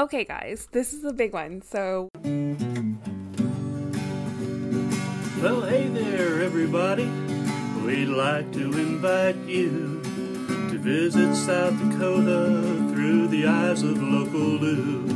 Okay, 0.00 0.24
guys, 0.24 0.66
this 0.72 0.94
is 0.94 1.02
the 1.02 1.12
big 1.12 1.34
one. 1.34 1.60
So, 1.60 2.08
Well, 5.42 5.60
hey 5.60 5.88
there, 5.88 6.40
everybody. 6.40 7.04
We'd 7.84 8.06
like 8.06 8.50
to 8.52 8.72
invite 8.72 9.36
you 9.44 10.00
to 10.70 10.78
visit 10.78 11.34
South 11.34 11.78
Dakota 11.78 12.88
through 12.94 13.28
the 13.28 13.46
eyes 13.46 13.82
of 13.82 14.02
local 14.02 14.40
Lou. 14.40 15.06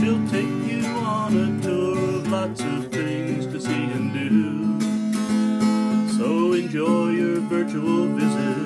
She'll 0.00 0.26
take 0.30 0.48
you 0.72 0.86
on 0.86 1.36
a 1.36 1.60
tour 1.62 1.98
of 2.16 2.26
lots 2.28 2.62
of 2.62 2.90
things 2.90 3.44
to 3.48 3.60
see 3.60 3.84
and 3.92 4.10
do. 4.14 4.80
So 6.16 6.54
enjoy 6.54 7.10
your 7.10 7.40
virtual 7.40 8.06
visit 8.06 8.63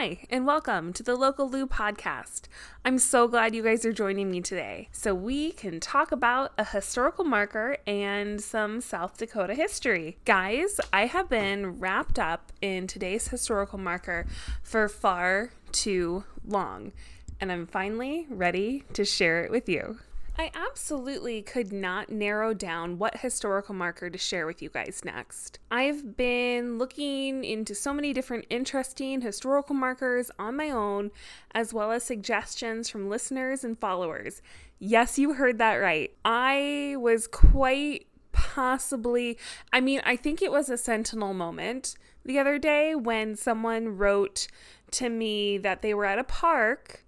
hi, 0.00 0.16
and 0.30 0.46
welcome 0.46 0.92
to 0.92 1.02
the 1.02 1.16
Local 1.16 1.50
Lou 1.50 1.66
podcast. 1.66 2.42
I'm 2.84 3.00
so 3.00 3.26
glad 3.26 3.52
you 3.52 3.64
guys 3.64 3.84
are 3.84 3.92
joining 3.92 4.30
me 4.30 4.40
today 4.40 4.90
so 4.92 5.12
we 5.12 5.50
can 5.50 5.80
talk 5.80 6.12
about 6.12 6.52
a 6.56 6.62
historical 6.62 7.24
marker 7.24 7.78
and 7.84 8.40
some 8.40 8.80
South 8.80 9.18
Dakota 9.18 9.54
history. 9.54 10.18
Guys, 10.24 10.78
I 10.92 11.06
have 11.06 11.28
been 11.28 11.80
wrapped 11.80 12.16
up 12.16 12.52
in 12.60 12.86
today's 12.86 13.26
historical 13.26 13.80
marker 13.80 14.24
for 14.62 14.88
far 14.88 15.50
too 15.72 16.22
long, 16.46 16.92
and 17.40 17.50
I'm 17.50 17.66
finally 17.66 18.28
ready 18.30 18.84
to 18.92 19.04
share 19.04 19.42
it 19.42 19.50
with 19.50 19.68
you. 19.68 19.98
I 20.40 20.52
absolutely 20.54 21.42
could 21.42 21.72
not 21.72 22.10
narrow 22.10 22.54
down 22.54 22.96
what 22.96 23.18
historical 23.18 23.74
marker 23.74 24.08
to 24.08 24.16
share 24.16 24.46
with 24.46 24.62
you 24.62 24.68
guys 24.68 25.02
next. 25.04 25.58
I've 25.68 26.16
been 26.16 26.78
looking 26.78 27.42
into 27.42 27.74
so 27.74 27.92
many 27.92 28.12
different 28.12 28.46
interesting 28.48 29.20
historical 29.20 29.74
markers 29.74 30.30
on 30.38 30.56
my 30.56 30.70
own, 30.70 31.10
as 31.52 31.74
well 31.74 31.90
as 31.90 32.04
suggestions 32.04 32.88
from 32.88 33.10
listeners 33.10 33.64
and 33.64 33.76
followers. 33.80 34.40
Yes, 34.78 35.18
you 35.18 35.32
heard 35.32 35.58
that 35.58 35.74
right. 35.74 36.12
I 36.24 36.94
was 36.98 37.26
quite 37.26 38.06
possibly, 38.30 39.38
I 39.72 39.80
mean, 39.80 40.00
I 40.04 40.14
think 40.14 40.40
it 40.40 40.52
was 40.52 40.70
a 40.70 40.78
sentinel 40.78 41.34
moment 41.34 41.96
the 42.24 42.38
other 42.38 42.58
day 42.60 42.94
when 42.94 43.34
someone 43.34 43.98
wrote 43.98 44.46
to 44.92 45.08
me 45.08 45.58
that 45.58 45.82
they 45.82 45.94
were 45.94 46.04
at 46.04 46.20
a 46.20 46.24
park 46.24 47.04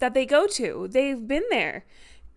that 0.00 0.14
they 0.14 0.26
go 0.26 0.48
to. 0.48 0.88
They've 0.90 1.28
been 1.28 1.44
there 1.48 1.84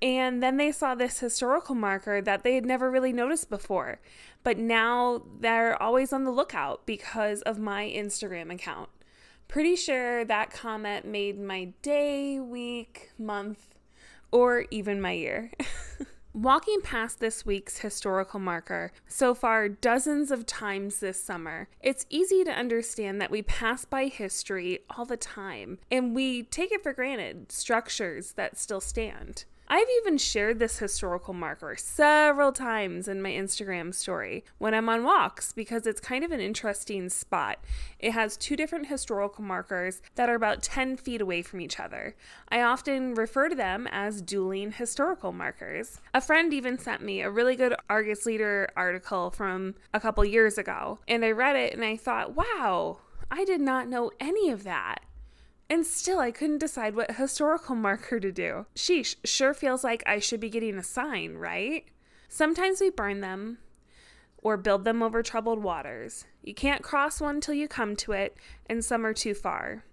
and 0.05 0.43
then 0.43 0.57
they 0.57 0.71
saw 0.71 0.93
this 0.93 1.17
historical 1.17 1.73
marker 1.73 2.21
that 2.21 2.43
they 2.43 2.53
had 2.53 2.63
never 2.63 2.91
really 2.91 3.11
noticed 3.11 3.49
before. 3.49 3.99
But 4.43 4.59
now 4.59 5.23
they're 5.39 5.81
always 5.81 6.13
on 6.13 6.25
the 6.25 6.31
lookout 6.31 6.85
because 6.85 7.41
of 7.41 7.57
my 7.57 7.85
Instagram 7.87 8.53
account. 8.53 8.89
Pretty 9.47 9.75
sure 9.75 10.23
that 10.23 10.51
comment 10.51 11.05
made 11.05 11.39
my 11.39 11.73
day, 11.81 12.39
week, 12.39 13.13
month, 13.17 13.73
or 14.31 14.65
even 14.69 15.01
my 15.01 15.13
year. 15.13 15.51
Walking 16.33 16.81
past 16.83 17.19
this 17.19 17.43
week's 17.43 17.79
historical 17.79 18.39
marker 18.39 18.91
so 19.07 19.33
far 19.33 19.67
dozens 19.67 20.29
of 20.29 20.45
times 20.45 20.99
this 20.99 21.19
summer, 21.23 21.67
it's 21.81 22.05
easy 22.11 22.43
to 22.43 22.51
understand 22.51 23.19
that 23.21 23.31
we 23.31 23.41
pass 23.41 23.85
by 23.85 24.05
history 24.05 24.81
all 24.95 25.05
the 25.05 25.17
time 25.17 25.79
and 25.89 26.13
we 26.13 26.43
take 26.43 26.71
it 26.71 26.83
for 26.83 26.93
granted 26.93 27.51
structures 27.51 28.33
that 28.33 28.59
still 28.59 28.81
stand. 28.81 29.45
I've 29.67 29.87
even 30.01 30.19
shared 30.19 30.59
this 30.59 30.77
historical 30.77 31.33
marker 31.33 31.75
several 31.75 32.51
times 32.51 33.07
in 33.07 33.19
my 33.19 33.31
Instagram 33.31 33.95
story 33.95 34.45
when 34.59 34.75
I'm 34.75 34.87
on 34.89 35.03
walks 35.03 35.53
because 35.53 35.87
it's 35.87 35.99
kind 35.99 36.23
of 36.23 36.31
an 36.31 36.39
interesting 36.39 37.09
spot. 37.09 37.57
It 37.97 38.11
has 38.11 38.37
two 38.37 38.55
different 38.55 38.87
historical 38.87 39.43
markers 39.43 40.03
that 40.15 40.29
are 40.29 40.35
about 40.35 40.61
10 40.61 40.97
feet 40.97 41.19
away 41.19 41.41
from 41.41 41.61
each 41.61 41.79
other. 41.79 42.15
I 42.49 42.61
often 42.61 43.15
refer 43.15 43.49
to 43.49 43.55
them 43.55 43.87
as 43.91 44.21
dueling 44.21 44.71
historical 44.71 45.31
markers. 45.31 45.99
A 46.13 46.21
friend 46.21 46.53
even 46.53 46.77
sent 46.77 47.01
me 47.01 47.21
a 47.21 47.31
really 47.31 47.55
good 47.55 47.73
Argus 47.89 48.27
Leader 48.27 48.69
article 48.77 49.31
from 49.31 49.73
a 49.95 49.99
couple 49.99 50.23
years 50.23 50.59
ago, 50.59 50.99
and 51.07 51.25
I 51.25 51.31
read 51.31 51.55
it 51.55 51.73
and 51.73 51.83
I 51.83 51.97
thought, 51.97 52.35
wow, 52.35 52.99
I 53.31 53.43
did 53.45 53.61
not 53.61 53.87
know 53.87 54.11
any 54.19 54.51
of 54.51 54.63
that. 54.63 54.99
And 55.69 55.85
still, 55.85 56.19
I 56.19 56.31
couldn't 56.31 56.59
decide 56.59 56.95
what 56.95 57.11
historical 57.11 57.75
marker 57.75 58.19
to 58.19 58.31
do. 58.31 58.67
Sheesh, 58.75 59.15
sure 59.23 59.53
feels 59.53 59.83
like 59.83 60.03
I 60.05 60.19
should 60.19 60.39
be 60.39 60.49
getting 60.49 60.77
a 60.77 60.83
sign, 60.83 61.35
right? 61.35 61.85
Sometimes 62.29 62.79
we 62.79 62.89
burn 62.91 63.21
them 63.21 63.57
or 64.37 64.57
build 64.57 64.83
them 64.83 65.01
over 65.01 65.23
troubled 65.23 65.63
waters. 65.63 66.25
You 66.43 66.53
can't 66.53 66.83
cross 66.83 67.19
one 67.19 67.41
till 67.41 67.55
you 67.55 67.67
come 67.67 67.95
to 67.97 68.11
it, 68.11 68.37
and 68.67 68.85
some 68.85 69.03
are 69.05 69.13
too 69.13 69.33
far. 69.33 69.83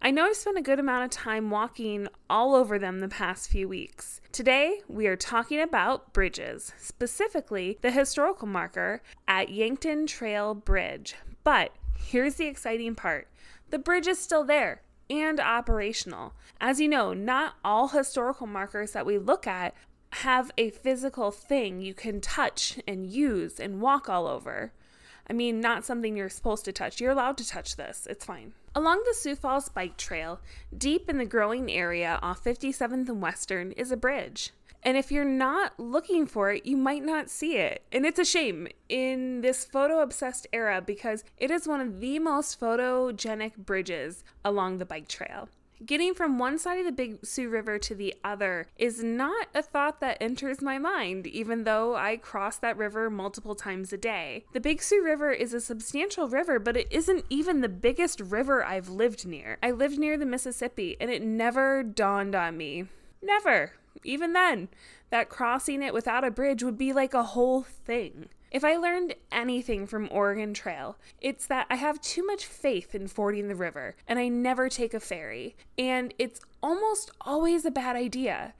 I 0.00 0.10
know 0.10 0.24
I've 0.24 0.34
spent 0.34 0.58
a 0.58 0.62
good 0.62 0.80
amount 0.80 1.04
of 1.04 1.10
time 1.10 1.50
walking 1.50 2.08
all 2.28 2.56
over 2.56 2.76
them 2.76 2.98
the 2.98 3.08
past 3.08 3.48
few 3.48 3.68
weeks. 3.68 4.20
Today, 4.32 4.80
we 4.88 5.06
are 5.06 5.14
talking 5.14 5.60
about 5.60 6.12
bridges, 6.12 6.72
specifically 6.76 7.78
the 7.80 7.92
historical 7.92 8.48
marker 8.48 9.02
at 9.28 9.50
Yankton 9.50 10.08
Trail 10.08 10.54
Bridge. 10.54 11.14
But 11.44 11.70
here's 11.96 12.34
the 12.34 12.46
exciting 12.46 12.96
part 12.96 13.28
the 13.70 13.78
bridge 13.78 14.08
is 14.08 14.18
still 14.18 14.42
there 14.42 14.82
and 15.12 15.38
operational. 15.38 16.32
As 16.60 16.80
you 16.80 16.88
know, 16.88 17.12
not 17.12 17.54
all 17.64 17.88
historical 17.88 18.46
markers 18.46 18.92
that 18.92 19.06
we 19.06 19.18
look 19.18 19.46
at 19.46 19.74
have 20.16 20.50
a 20.56 20.70
physical 20.70 21.30
thing 21.30 21.80
you 21.80 21.94
can 21.94 22.20
touch 22.20 22.78
and 22.86 23.06
use 23.06 23.60
and 23.60 23.80
walk 23.80 24.08
all 24.08 24.26
over. 24.26 24.72
I 25.28 25.32
mean, 25.32 25.60
not 25.60 25.84
something 25.84 26.16
you're 26.16 26.28
supposed 26.28 26.64
to 26.64 26.72
touch. 26.72 27.00
You're 27.00 27.12
allowed 27.12 27.36
to 27.38 27.48
touch 27.48 27.76
this, 27.76 28.06
it's 28.10 28.24
fine. 28.24 28.52
Along 28.74 29.02
the 29.06 29.14
Sioux 29.14 29.36
Falls 29.36 29.68
Bike 29.68 29.96
Trail, 29.96 30.40
deep 30.76 31.08
in 31.08 31.18
the 31.18 31.26
growing 31.26 31.70
area 31.70 32.18
off 32.22 32.42
57th 32.42 33.08
and 33.08 33.20
Western, 33.20 33.72
is 33.72 33.92
a 33.92 33.96
bridge. 33.96 34.50
And 34.82 34.96
if 34.96 35.12
you're 35.12 35.24
not 35.24 35.78
looking 35.78 36.26
for 36.26 36.50
it, 36.50 36.66
you 36.66 36.76
might 36.76 37.04
not 37.04 37.30
see 37.30 37.56
it. 37.56 37.84
And 37.92 38.04
it's 38.04 38.18
a 38.18 38.24
shame 38.24 38.68
in 38.88 39.40
this 39.40 39.64
photo 39.64 40.00
obsessed 40.00 40.46
era 40.52 40.82
because 40.84 41.24
it 41.36 41.50
is 41.50 41.68
one 41.68 41.80
of 41.80 42.00
the 42.00 42.18
most 42.18 42.60
photogenic 42.60 43.56
bridges 43.56 44.24
along 44.44 44.78
the 44.78 44.84
bike 44.84 45.08
trail. 45.08 45.48
Getting 45.84 46.14
from 46.14 46.38
one 46.38 46.58
side 46.58 46.78
of 46.78 46.84
the 46.84 46.92
Big 46.92 47.26
Sioux 47.26 47.48
River 47.48 47.76
to 47.76 47.94
the 47.94 48.14
other 48.22 48.68
is 48.76 49.02
not 49.02 49.48
a 49.52 49.62
thought 49.62 50.00
that 50.00 50.18
enters 50.20 50.62
my 50.62 50.78
mind, 50.78 51.26
even 51.26 51.64
though 51.64 51.96
I 51.96 52.18
cross 52.18 52.56
that 52.58 52.76
river 52.76 53.10
multiple 53.10 53.56
times 53.56 53.92
a 53.92 53.96
day. 53.96 54.44
The 54.52 54.60
Big 54.60 54.80
Sioux 54.80 55.02
River 55.02 55.32
is 55.32 55.52
a 55.52 55.60
substantial 55.60 56.28
river, 56.28 56.60
but 56.60 56.76
it 56.76 56.86
isn't 56.92 57.24
even 57.30 57.62
the 57.62 57.68
biggest 57.68 58.20
river 58.20 58.64
I've 58.64 58.90
lived 58.90 59.26
near. 59.26 59.58
I 59.60 59.72
lived 59.72 59.98
near 59.98 60.16
the 60.16 60.26
Mississippi, 60.26 60.96
and 61.00 61.10
it 61.10 61.22
never 61.22 61.82
dawned 61.82 62.36
on 62.36 62.56
me. 62.56 62.84
Never 63.20 63.72
even 64.04 64.32
then, 64.32 64.68
that 65.10 65.28
crossing 65.28 65.82
it 65.82 65.94
without 65.94 66.24
a 66.24 66.30
bridge 66.30 66.62
would 66.62 66.78
be 66.78 66.92
like 66.92 67.14
a 67.14 67.22
whole 67.22 67.62
thing. 67.62 68.28
If 68.50 68.64
I 68.64 68.76
learned 68.76 69.14
anything 69.30 69.86
from 69.86 70.10
Oregon 70.10 70.52
Trail, 70.52 70.98
it's 71.20 71.46
that 71.46 71.66
I 71.70 71.76
have 71.76 72.02
too 72.02 72.26
much 72.26 72.44
faith 72.44 72.94
in 72.94 73.08
fording 73.08 73.48
the 73.48 73.54
river 73.54 73.96
and 74.06 74.18
I 74.18 74.28
never 74.28 74.68
take 74.68 74.92
a 74.92 75.00
ferry. 75.00 75.56
And 75.78 76.12
it's 76.18 76.40
almost 76.62 77.10
always 77.22 77.64
a 77.64 77.70
bad 77.70 77.96
idea. 77.96 78.52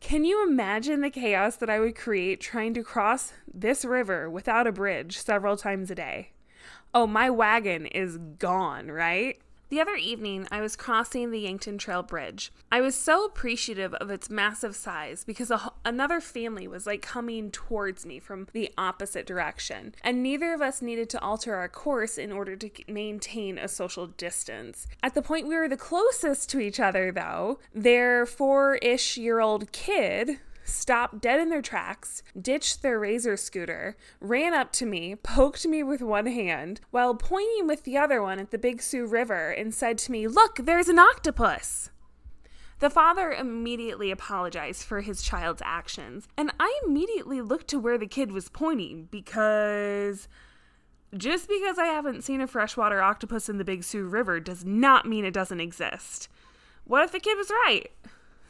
Can 0.00 0.24
you 0.24 0.46
imagine 0.46 1.00
the 1.00 1.10
chaos 1.10 1.56
that 1.56 1.68
I 1.68 1.80
would 1.80 1.96
create 1.96 2.40
trying 2.40 2.74
to 2.74 2.84
cross 2.84 3.32
this 3.52 3.84
river 3.84 4.30
without 4.30 4.68
a 4.68 4.72
bridge 4.72 5.18
several 5.18 5.56
times 5.56 5.90
a 5.90 5.96
day? 5.96 6.30
Oh, 6.94 7.06
my 7.06 7.28
wagon 7.28 7.86
is 7.86 8.18
gone, 8.18 8.88
right? 8.88 9.38
The 9.70 9.80
other 9.80 9.94
evening, 9.94 10.48
I 10.50 10.60
was 10.60 10.74
crossing 10.74 11.30
the 11.30 11.38
Yankton 11.38 11.78
Trail 11.78 12.02
Bridge. 12.02 12.52
I 12.72 12.80
was 12.80 12.96
so 12.96 13.24
appreciative 13.24 13.94
of 13.94 14.10
its 14.10 14.28
massive 14.28 14.74
size 14.74 15.22
because 15.22 15.48
a, 15.48 15.70
another 15.84 16.20
family 16.20 16.66
was 16.66 16.88
like 16.88 17.02
coming 17.02 17.52
towards 17.52 18.04
me 18.04 18.18
from 18.18 18.48
the 18.52 18.72
opposite 18.76 19.26
direction, 19.26 19.94
and 20.02 20.24
neither 20.24 20.52
of 20.52 20.60
us 20.60 20.82
needed 20.82 21.08
to 21.10 21.20
alter 21.20 21.54
our 21.54 21.68
course 21.68 22.18
in 22.18 22.32
order 22.32 22.56
to 22.56 22.68
maintain 22.88 23.58
a 23.58 23.68
social 23.68 24.08
distance. 24.08 24.88
At 25.04 25.14
the 25.14 25.22
point 25.22 25.46
we 25.46 25.54
were 25.54 25.68
the 25.68 25.76
closest 25.76 26.50
to 26.50 26.58
each 26.58 26.80
other, 26.80 27.12
though, 27.12 27.60
their 27.72 28.26
four 28.26 28.74
ish 28.82 29.16
year 29.16 29.38
old 29.38 29.70
kid 29.70 30.40
stopped 30.64 31.20
dead 31.20 31.40
in 31.40 31.48
their 31.48 31.62
tracks, 31.62 32.22
ditched 32.40 32.82
their 32.82 32.98
razor 32.98 33.36
scooter, 33.36 33.96
ran 34.20 34.54
up 34.54 34.72
to 34.72 34.86
me, 34.86 35.16
poked 35.16 35.66
me 35.66 35.82
with 35.82 36.02
one 36.02 36.26
hand, 36.26 36.80
while 36.90 37.14
pointing 37.14 37.66
with 37.66 37.84
the 37.84 37.96
other 37.96 38.22
one 38.22 38.38
at 38.38 38.50
the 38.50 38.58
Big 38.58 38.82
Sioux 38.82 39.06
River 39.06 39.50
and 39.50 39.74
said 39.74 39.98
to 39.98 40.12
me, 40.12 40.26
Look, 40.26 40.56
there's 40.56 40.88
an 40.88 40.98
octopus! 40.98 41.90
The 42.80 42.90
father 42.90 43.30
immediately 43.30 44.10
apologized 44.10 44.84
for 44.84 45.02
his 45.02 45.22
child's 45.22 45.62
actions, 45.64 46.26
and 46.36 46.50
I 46.58 46.80
immediately 46.86 47.42
looked 47.42 47.68
to 47.68 47.78
where 47.78 47.98
the 47.98 48.06
kid 48.06 48.32
was 48.32 48.48
pointing 48.48 49.08
because 49.10 50.28
just 51.16 51.48
because 51.48 51.78
I 51.78 51.86
haven't 51.86 52.24
seen 52.24 52.40
a 52.40 52.46
freshwater 52.46 53.02
octopus 53.02 53.48
in 53.48 53.58
the 53.58 53.64
Big 53.64 53.84
Sioux 53.84 54.06
River 54.06 54.40
does 54.40 54.64
not 54.64 55.06
mean 55.06 55.24
it 55.24 55.34
doesn't 55.34 55.60
exist. 55.60 56.28
What 56.84 57.04
if 57.04 57.12
the 57.12 57.20
kid 57.20 57.36
was 57.36 57.50
right? 57.50 57.90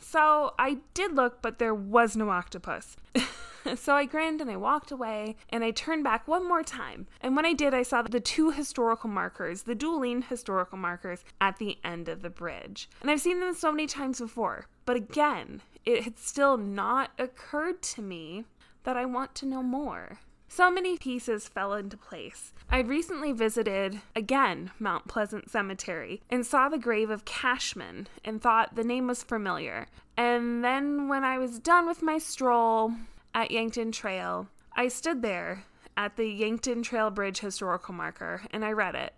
So 0.00 0.54
I 0.58 0.78
did 0.94 1.14
look, 1.14 1.42
but 1.42 1.58
there 1.58 1.74
was 1.74 2.16
no 2.16 2.30
octopus. 2.30 2.96
so 3.76 3.94
I 3.94 4.06
grinned 4.06 4.40
and 4.40 4.50
I 4.50 4.56
walked 4.56 4.90
away 4.90 5.36
and 5.50 5.62
I 5.62 5.70
turned 5.70 6.04
back 6.04 6.26
one 6.26 6.46
more 6.48 6.62
time. 6.62 7.06
And 7.20 7.36
when 7.36 7.46
I 7.46 7.52
did, 7.52 7.74
I 7.74 7.82
saw 7.82 8.02
the 8.02 8.20
two 8.20 8.50
historical 8.50 9.10
markers, 9.10 9.62
the 9.62 9.74
dueling 9.74 10.22
historical 10.22 10.78
markers 10.78 11.24
at 11.40 11.58
the 11.58 11.78
end 11.84 12.08
of 12.08 12.22
the 12.22 12.30
bridge. 12.30 12.88
And 13.02 13.10
I've 13.10 13.20
seen 13.20 13.40
them 13.40 13.54
so 13.54 13.70
many 13.70 13.86
times 13.86 14.20
before. 14.20 14.66
But 14.86 14.96
again, 14.96 15.60
it 15.84 16.04
had 16.04 16.18
still 16.18 16.56
not 16.56 17.10
occurred 17.18 17.82
to 17.82 18.02
me 18.02 18.44
that 18.84 18.96
I 18.96 19.04
want 19.04 19.34
to 19.36 19.46
know 19.46 19.62
more. 19.62 20.18
So 20.52 20.68
many 20.68 20.98
pieces 20.98 21.46
fell 21.46 21.74
into 21.74 21.96
place. 21.96 22.52
I'd 22.68 22.88
recently 22.88 23.30
visited, 23.30 24.00
again, 24.16 24.72
Mount 24.80 25.06
Pleasant 25.06 25.48
Cemetery 25.48 26.22
and 26.28 26.44
saw 26.44 26.68
the 26.68 26.76
grave 26.76 27.08
of 27.08 27.24
Cashman 27.24 28.08
and 28.24 28.42
thought 28.42 28.74
the 28.74 28.82
name 28.82 29.06
was 29.06 29.22
familiar. 29.22 29.86
And 30.16 30.64
then 30.64 31.06
when 31.06 31.22
I 31.22 31.38
was 31.38 31.60
done 31.60 31.86
with 31.86 32.02
my 32.02 32.18
stroll 32.18 32.92
at 33.32 33.52
Yankton 33.52 33.92
Trail, 33.92 34.48
I 34.74 34.88
stood 34.88 35.22
there 35.22 35.66
at 35.96 36.16
the 36.16 36.26
Yankton 36.26 36.82
Trail 36.82 37.10
Bridge 37.10 37.38
historical 37.38 37.94
marker 37.94 38.42
and 38.50 38.64
I 38.64 38.72
read 38.72 38.96
it. 38.96 39.14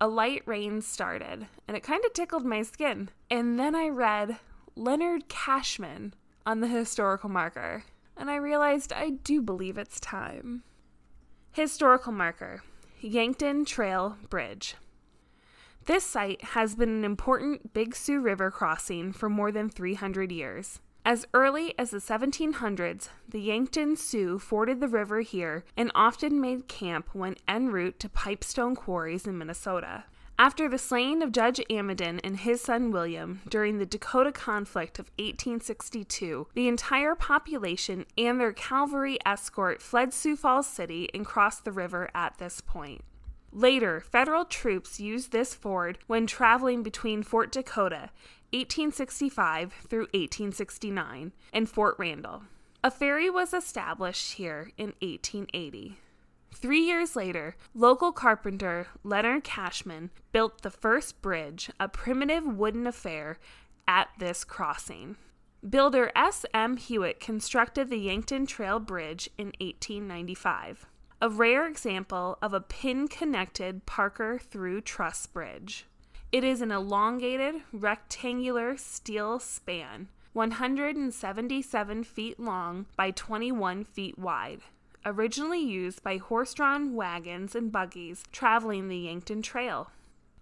A 0.00 0.08
light 0.08 0.42
rain 0.46 0.80
started, 0.80 1.48
and 1.68 1.76
it 1.76 1.82
kind 1.82 2.02
of 2.06 2.14
tickled 2.14 2.46
my 2.46 2.62
skin. 2.62 3.10
And 3.30 3.58
then 3.58 3.74
I 3.74 3.90
read 3.90 4.38
Leonard 4.74 5.28
Cashman 5.28 6.14
on 6.46 6.60
the 6.60 6.68
historical 6.68 7.28
marker 7.28 7.84
and 8.20 8.30
I 8.30 8.36
realized 8.36 8.92
I 8.92 9.10
do 9.10 9.40
believe 9.40 9.78
it's 9.78 9.98
time. 9.98 10.62
Historical 11.52 12.12
marker 12.12 12.62
Yankton 13.00 13.64
Trail 13.64 14.18
Bridge. 14.28 14.76
This 15.86 16.04
site 16.04 16.44
has 16.44 16.74
been 16.74 16.90
an 16.90 17.04
important 17.04 17.72
Big 17.72 17.96
Sioux 17.96 18.20
River 18.20 18.50
crossing 18.50 19.14
for 19.14 19.30
more 19.30 19.50
than 19.50 19.70
300 19.70 20.30
years. 20.30 20.80
As 21.02 21.26
early 21.32 21.76
as 21.78 21.90
the 21.90 21.96
1700s, 21.96 23.08
the 23.26 23.40
Yankton 23.40 23.96
Sioux 23.96 24.38
forded 24.38 24.80
the 24.80 24.88
river 24.88 25.22
here 25.22 25.64
and 25.74 25.90
often 25.94 26.42
made 26.42 26.68
camp 26.68 27.14
when 27.14 27.36
en 27.48 27.70
route 27.70 27.98
to 28.00 28.10
pipestone 28.10 28.76
quarries 28.76 29.26
in 29.26 29.38
Minnesota. 29.38 30.04
After 30.40 30.70
the 30.70 30.78
slaying 30.78 31.22
of 31.22 31.32
Judge 31.32 31.60
Amidon 31.68 32.18
and 32.24 32.34
his 32.34 32.62
son 32.62 32.92
William 32.92 33.42
during 33.46 33.76
the 33.76 33.84
Dakota 33.84 34.32
conflict 34.32 34.98
of 34.98 35.10
1862, 35.18 36.46
the 36.54 36.66
entire 36.66 37.14
population 37.14 38.06
and 38.16 38.40
their 38.40 38.54
cavalry 38.54 39.18
escort 39.26 39.82
fled 39.82 40.14
Sioux 40.14 40.36
Falls 40.36 40.66
City 40.66 41.10
and 41.12 41.26
crossed 41.26 41.66
the 41.66 41.72
river 41.72 42.08
at 42.14 42.38
this 42.38 42.62
point. 42.62 43.04
Later, 43.52 44.00
federal 44.00 44.46
troops 44.46 44.98
used 44.98 45.30
this 45.30 45.54
ford 45.54 45.98
when 46.06 46.26
traveling 46.26 46.82
between 46.82 47.22
Fort 47.22 47.52
Dakota, 47.52 48.08
1865 48.54 49.74
through 49.90 50.08
1869, 50.14 51.32
and 51.52 51.68
Fort 51.68 51.96
Randall. 51.98 52.44
A 52.82 52.90
ferry 52.90 53.28
was 53.28 53.52
established 53.52 54.32
here 54.32 54.70
in 54.78 54.94
1880. 55.02 55.98
Three 56.60 56.80
years 56.80 57.16
later, 57.16 57.56
local 57.74 58.12
carpenter 58.12 58.88
Leonard 59.02 59.44
Cashman 59.44 60.10
built 60.30 60.60
the 60.60 60.70
first 60.70 61.22
bridge, 61.22 61.70
a 61.80 61.88
primitive 61.88 62.44
wooden 62.44 62.86
affair, 62.86 63.38
at 63.88 64.10
this 64.18 64.44
crossing. 64.44 65.16
Builder 65.66 66.12
S. 66.14 66.44
M. 66.52 66.76
Hewitt 66.76 67.18
constructed 67.18 67.88
the 67.88 67.96
Yankton 67.96 68.44
Trail 68.44 68.78
Bridge 68.78 69.30
in 69.38 69.46
1895, 69.58 70.86
a 71.22 71.30
rare 71.30 71.66
example 71.66 72.36
of 72.42 72.52
a 72.52 72.60
pin 72.60 73.08
connected 73.08 73.86
Parker 73.86 74.38
through 74.38 74.82
truss 74.82 75.24
bridge. 75.26 75.86
It 76.30 76.44
is 76.44 76.60
an 76.60 76.70
elongated, 76.70 77.62
rectangular 77.72 78.76
steel 78.76 79.38
span, 79.38 80.08
177 80.34 82.04
feet 82.04 82.38
long 82.38 82.84
by 82.96 83.12
21 83.12 83.84
feet 83.84 84.18
wide 84.18 84.60
originally 85.04 85.60
used 85.60 86.02
by 86.02 86.16
horse 86.16 86.54
drawn 86.54 86.94
wagons 86.94 87.54
and 87.54 87.72
buggies 87.72 88.24
traveling 88.32 88.88
the 88.88 88.98
Yankton 88.98 89.42
Trail. 89.42 89.90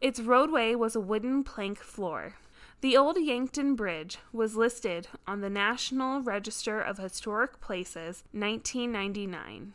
Its 0.01 0.21
roadway 0.21 0.75
was 0.75 0.95
a 0.95 1.01
wooden 1.01 1.43
plank 1.45 1.79
floor. 1.79 2.35
The 2.81 2.97
old 2.97 3.17
Yankton 3.17 3.75
Bridge 3.75 4.19
was 4.33 4.57
listed 4.57 5.09
on 5.27 5.41
the 5.41 5.51
National 5.51 6.21
Register 6.23 6.81
of 6.81 6.99
Historic 6.99 7.61
Places 7.61 8.23
1999. 8.33 9.75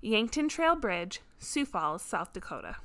Yankton 0.00 0.48
Trail 0.48 0.76
Bridge, 0.76 1.20
Sioux 1.40 1.66
Falls, 1.66 2.02
South 2.02 2.32
Dakota. 2.32 2.76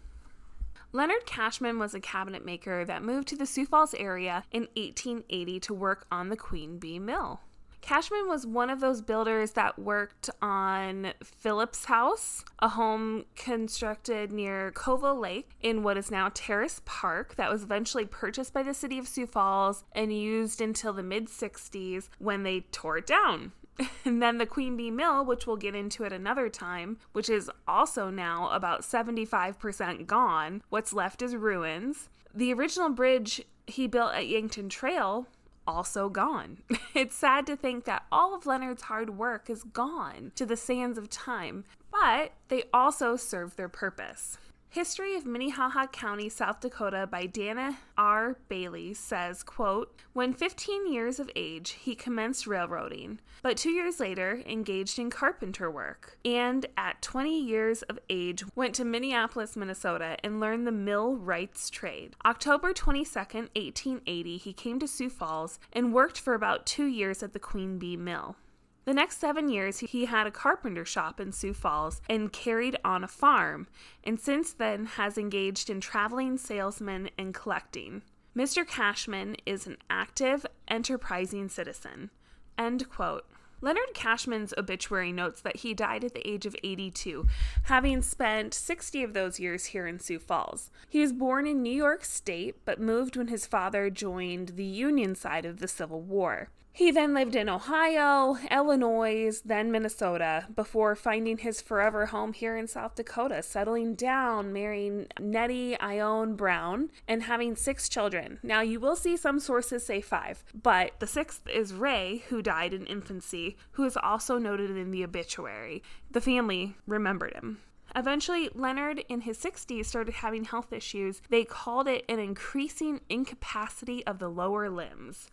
Leonard 0.91 1.25
Cashman 1.25 1.77
was 1.77 1.93
a 1.93 1.99
cabinet 1.99 2.43
maker 2.43 2.85
that 2.85 3.03
moved 3.03 3.27
to 3.27 3.35
the 3.35 3.45
Sioux 3.45 3.65
Falls 3.65 3.93
area 3.93 4.43
in 4.51 4.63
1880 4.75 5.59
to 5.59 5.73
work 5.73 6.07
on 6.11 6.29
the 6.29 6.37
Queen 6.37 6.77
Bee 6.79 6.99
Mill. 6.99 7.41
Cashman 7.83 8.29
was 8.29 8.47
one 8.47 8.69
of 8.69 8.79
those 8.79 9.01
builders 9.01 9.51
that 9.51 9.77
worked 9.77 10.29
on 10.41 11.11
Phillips 11.21 11.85
House, 11.85 12.45
a 12.59 12.69
home 12.69 13.25
constructed 13.35 14.31
near 14.31 14.71
Covell 14.71 15.19
Lake 15.19 15.49
in 15.61 15.83
what 15.83 15.97
is 15.97 16.09
now 16.09 16.31
Terrace 16.33 16.81
Park, 16.85 17.35
that 17.35 17.51
was 17.51 17.63
eventually 17.63 18.05
purchased 18.05 18.53
by 18.53 18.63
the 18.63 18.73
city 18.73 18.97
of 18.97 19.07
Sioux 19.09 19.27
Falls 19.27 19.83
and 19.91 20.17
used 20.17 20.61
until 20.61 20.93
the 20.93 21.03
mid 21.03 21.27
60s 21.27 22.07
when 22.19 22.43
they 22.43 22.61
tore 22.71 22.97
it 22.97 23.05
down. 23.05 23.51
And 24.05 24.21
then 24.21 24.37
the 24.37 24.45
Queen 24.45 24.77
Bee 24.77 24.91
Mill, 24.91 25.25
which 25.25 25.45
we'll 25.45 25.57
get 25.57 25.75
into 25.75 26.05
at 26.05 26.13
another 26.13 26.47
time, 26.47 26.99
which 27.11 27.29
is 27.29 27.51
also 27.67 28.09
now 28.09 28.49
about 28.51 28.83
75% 28.83 30.07
gone. 30.07 30.61
What's 30.69 30.93
left 30.93 31.21
is 31.21 31.35
ruins. 31.35 32.07
The 32.33 32.53
original 32.53 32.89
bridge 32.89 33.41
he 33.67 33.87
built 33.87 34.13
at 34.13 34.27
Yankton 34.27 34.69
Trail 34.69 35.27
also 35.67 36.09
gone. 36.09 36.59
It's 36.95 37.15
sad 37.15 37.47
to 37.47 37.55
think 37.55 37.85
that 37.85 38.05
all 38.11 38.35
of 38.35 38.45
Leonard's 38.45 38.83
hard 38.83 39.17
work 39.17 39.49
is 39.49 39.63
gone 39.63 40.31
to 40.35 40.45
the 40.45 40.55
sands 40.55 40.97
of 40.97 41.09
time, 41.09 41.63
but 41.91 42.33
they 42.49 42.65
also 42.71 43.15
serve 43.15 43.55
their 43.55 43.67
purpose. 43.67 44.37
History 44.73 45.15
of 45.15 45.27
Minnehaha 45.27 45.85
County, 45.85 46.29
South 46.29 46.59
Dakota 46.59 47.05
by 47.05 47.27
Dana 47.27 47.77
R. 47.95 48.37
Bailey 48.49 48.95
says, 48.95 49.43
quote, 49.43 49.95
When 50.13 50.33
15 50.33 50.91
years 50.91 51.19
of 51.19 51.29
age, 51.35 51.77
he 51.79 51.93
commenced 51.93 52.47
railroading, 52.47 53.19
but 53.43 53.55
two 53.55 53.69
years 53.69 53.99
later 53.99 54.41
engaged 54.47 54.97
in 54.97 55.11
carpenter 55.11 55.69
work, 55.69 56.17
and 56.25 56.65
at 56.75 57.03
20 57.03 57.39
years 57.39 57.83
of 57.83 57.99
age 58.09 58.43
went 58.55 58.73
to 58.73 58.83
Minneapolis, 58.83 59.55
Minnesota 59.55 60.17
and 60.23 60.39
learned 60.39 60.65
the 60.65 60.71
millwright's 60.71 61.69
trade. 61.69 62.15
October 62.25 62.73
22, 62.73 63.13
1880, 63.19 64.37
he 64.37 64.53
came 64.53 64.79
to 64.79 64.87
Sioux 64.87 65.11
Falls 65.11 65.59
and 65.71 65.93
worked 65.93 66.19
for 66.19 66.33
about 66.33 66.65
two 66.65 66.85
years 66.85 67.21
at 67.21 67.33
the 67.33 67.39
Queen 67.39 67.77
Bee 67.77 67.95
Mill. 67.95 68.37
The 68.85 68.93
next 68.93 69.19
seven 69.19 69.47
years, 69.47 69.79
he 69.79 70.05
had 70.05 70.27
a 70.27 70.31
carpenter 70.31 70.83
shop 70.83 71.19
in 71.19 71.31
Sioux 71.31 71.53
Falls 71.53 72.01
and 72.09 72.33
carried 72.33 72.77
on 72.83 73.03
a 73.03 73.07
farm, 73.07 73.67
and 74.03 74.19
since 74.19 74.51
then 74.51 74.85
has 74.85 75.17
engaged 75.17 75.69
in 75.69 75.79
traveling 75.79 76.37
salesman 76.37 77.09
and 77.17 77.33
collecting. 77.33 78.01
Mr. 78.35 78.67
Cashman 78.67 79.37
is 79.45 79.67
an 79.67 79.77
active, 79.89 80.45
enterprising 80.67 81.47
citizen. 81.47 82.09
End 82.57 82.89
quote. 82.89 83.25
Leonard 83.61 83.93
Cashman's 83.93 84.53
obituary 84.57 85.13
notes 85.13 85.39
that 85.39 85.57
he 85.57 85.73
died 85.73 86.03
at 86.03 86.13
the 86.13 86.27
age 86.27 86.45
of 86.45 86.55
82, 86.61 87.25
having 87.63 88.01
spent 88.01 88.53
60 88.53 89.03
of 89.03 89.13
those 89.13 89.39
years 89.39 89.67
here 89.67 89.87
in 89.87 89.99
Sioux 89.99 90.19
Falls. 90.19 90.69
He 90.89 90.99
was 90.99 91.13
born 91.13 91.47
in 91.47 91.63
New 91.63 91.71
York 91.71 92.03
State, 92.03 92.57
but 92.65 92.81
moved 92.81 93.15
when 93.15 93.29
his 93.29 93.47
father 93.47 93.89
joined 93.89 94.49
the 94.49 94.65
Union 94.65 95.15
side 95.15 95.45
of 95.45 95.59
the 95.59 95.69
Civil 95.69 96.01
War. 96.01 96.49
He 96.75 96.89
then 96.89 97.13
lived 97.13 97.35
in 97.35 97.49
Ohio, 97.49 98.35
Illinois, 98.49 99.39
then 99.45 99.71
Minnesota, 99.71 100.47
before 100.55 100.95
finding 100.95 101.37
his 101.37 101.61
forever 101.61 102.07
home 102.07 102.33
here 102.33 102.57
in 102.57 102.67
South 102.67 102.95
Dakota, 102.95 103.43
settling 103.43 103.93
down, 103.93 104.51
marrying 104.51 105.05
Nettie 105.19 105.79
Ione 105.79 106.33
Brown, 106.33 106.89
and 107.07 107.21
having 107.21 107.55
six 107.55 107.87
children. 107.87 108.39
Now, 108.41 108.61
you 108.61 108.79
will 108.79 108.95
see 108.95 109.15
some 109.15 109.39
sources 109.39 109.85
say 109.85 110.01
five, 110.01 110.43
but 110.51 110.99
the 110.99 111.05
sixth 111.05 111.47
is 111.47 111.75
Ray, 111.75 112.23
who 112.29 112.41
died 112.41 112.73
in 112.73 112.87
infancy, 112.87 113.55
who 113.73 113.83
is 113.83 113.95
also 113.95 114.39
noted 114.39 114.71
in 114.71 114.89
the 114.89 115.03
obituary. 115.03 115.83
The 116.09 116.21
family 116.21 116.73
remembered 116.87 117.35
him. 117.35 117.59
Eventually, 117.95 118.49
Leonard 118.55 119.03
in 119.07 119.21
his 119.21 119.37
60s 119.37 119.85
started 119.85 120.15
having 120.15 120.45
health 120.45 120.73
issues. 120.73 121.21
They 121.29 121.45
called 121.45 121.87
it 121.87 122.03
an 122.09 122.17
increasing 122.17 123.01
incapacity 123.09 124.03
of 124.07 124.17
the 124.17 124.29
lower 124.29 124.71
limbs 124.71 125.29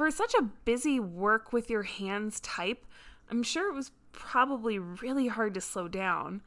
for 0.00 0.10
such 0.10 0.32
a 0.32 0.48
busy 0.64 0.98
work 0.98 1.52
with 1.52 1.68
your 1.68 1.82
hands 1.82 2.40
type, 2.40 2.86
I'm 3.30 3.42
sure 3.42 3.70
it 3.70 3.74
was 3.74 3.90
probably 4.12 4.78
really 4.78 5.26
hard 5.26 5.52
to 5.52 5.60
slow 5.60 5.88
down. 5.88 6.40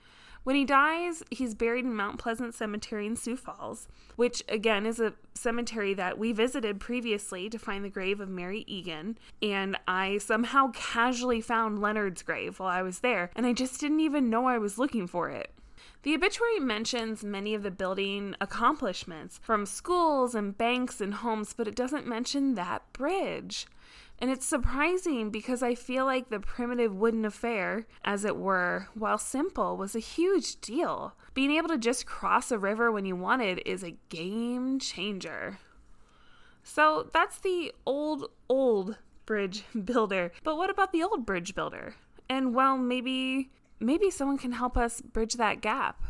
When 0.44 0.56
he 0.56 0.66
dies, 0.66 1.22
he's 1.30 1.54
buried 1.54 1.86
in 1.86 1.94
Mount 1.94 2.18
Pleasant 2.18 2.56
Cemetery 2.56 3.06
in 3.06 3.16
Sioux 3.16 3.38
Falls, 3.38 3.88
which 4.16 4.44
again 4.50 4.88
is 4.88 5.00
a 5.00 5.14
cemetery 5.36 5.94
that 5.94 6.18
we 6.18 6.32
visited 6.32 6.80
previously 6.80 7.48
to 7.48 7.60
find 7.60 7.86
the 7.86 7.90
grave 7.90 8.20
of 8.20 8.28
Mary 8.28 8.64
Egan. 8.66 9.20
And 9.40 9.78
I 9.88 10.18
somehow 10.18 10.72
casually 10.74 11.40
found 11.40 11.80
Leonard's 11.80 12.24
grave 12.24 12.58
while 12.58 12.70
I 12.70 12.82
was 12.82 13.02
there, 13.02 13.30
and 13.36 13.46
I 13.46 13.54
just 13.54 13.80
didn't 13.80 14.00
even 14.00 14.32
know 14.32 14.48
I 14.48 14.58
was 14.58 14.80
looking 14.80 15.06
for 15.06 15.30
it. 15.30 15.52
The 16.04 16.14
obituary 16.16 16.60
mentions 16.60 17.24
many 17.24 17.56
of 17.56 17.64
the 17.64 17.72
building 17.72 18.36
accomplishments 18.42 19.40
from 19.42 19.66
schools 19.66 20.36
and 20.36 20.58
banks 20.58 21.00
and 21.00 21.14
homes, 21.14 21.54
but 21.54 21.68
it 21.68 21.76
doesn't 21.76 22.06
mention 22.06 22.56
that 22.56 22.92
bridge. 22.92 23.68
And 24.20 24.30
it's 24.30 24.46
surprising 24.46 25.30
because 25.32 25.64
I 25.64 25.76
feel 25.76 26.06
like 26.06 26.30
the 26.30 26.42
primitive 26.42 26.94
wooden 26.94 27.24
affair, 27.24 27.88
as 28.04 28.26
it 28.26 28.36
were, 28.36 28.90
while 28.94 29.18
simple, 29.18 29.78
was 29.78 29.96
a 29.96 30.00
huge 30.00 30.60
deal. 30.60 31.16
Being 31.34 31.52
able 31.52 31.70
to 31.70 31.78
just 31.78 32.06
cross 32.06 32.52
a 32.52 32.60
river 32.60 32.92
when 32.92 33.06
you 33.06 33.16
wanted 33.16 33.62
is 33.66 33.82
a 33.82 33.98
game 34.10 34.80
changer. 34.80 35.60
So 36.64 37.10
that's 37.14 37.40
the 37.40 37.74
old, 37.86 38.30
old 38.50 38.98
bridge 39.26 39.64
builder. 39.86 40.34
But 40.44 40.58
what 40.58 40.70
about 40.70 40.92
the 40.92 41.04
old 41.04 41.26
bridge 41.26 41.56
builder? 41.56 41.96
And 42.30 42.54
well, 42.54 42.78
maybe 42.78 43.52
maybe 43.84 44.10
someone 44.10 44.38
can 44.38 44.54
help 44.54 44.78
us 44.78 45.02
bridge 45.02 45.34
that 45.34 45.62
gap. 45.62 46.02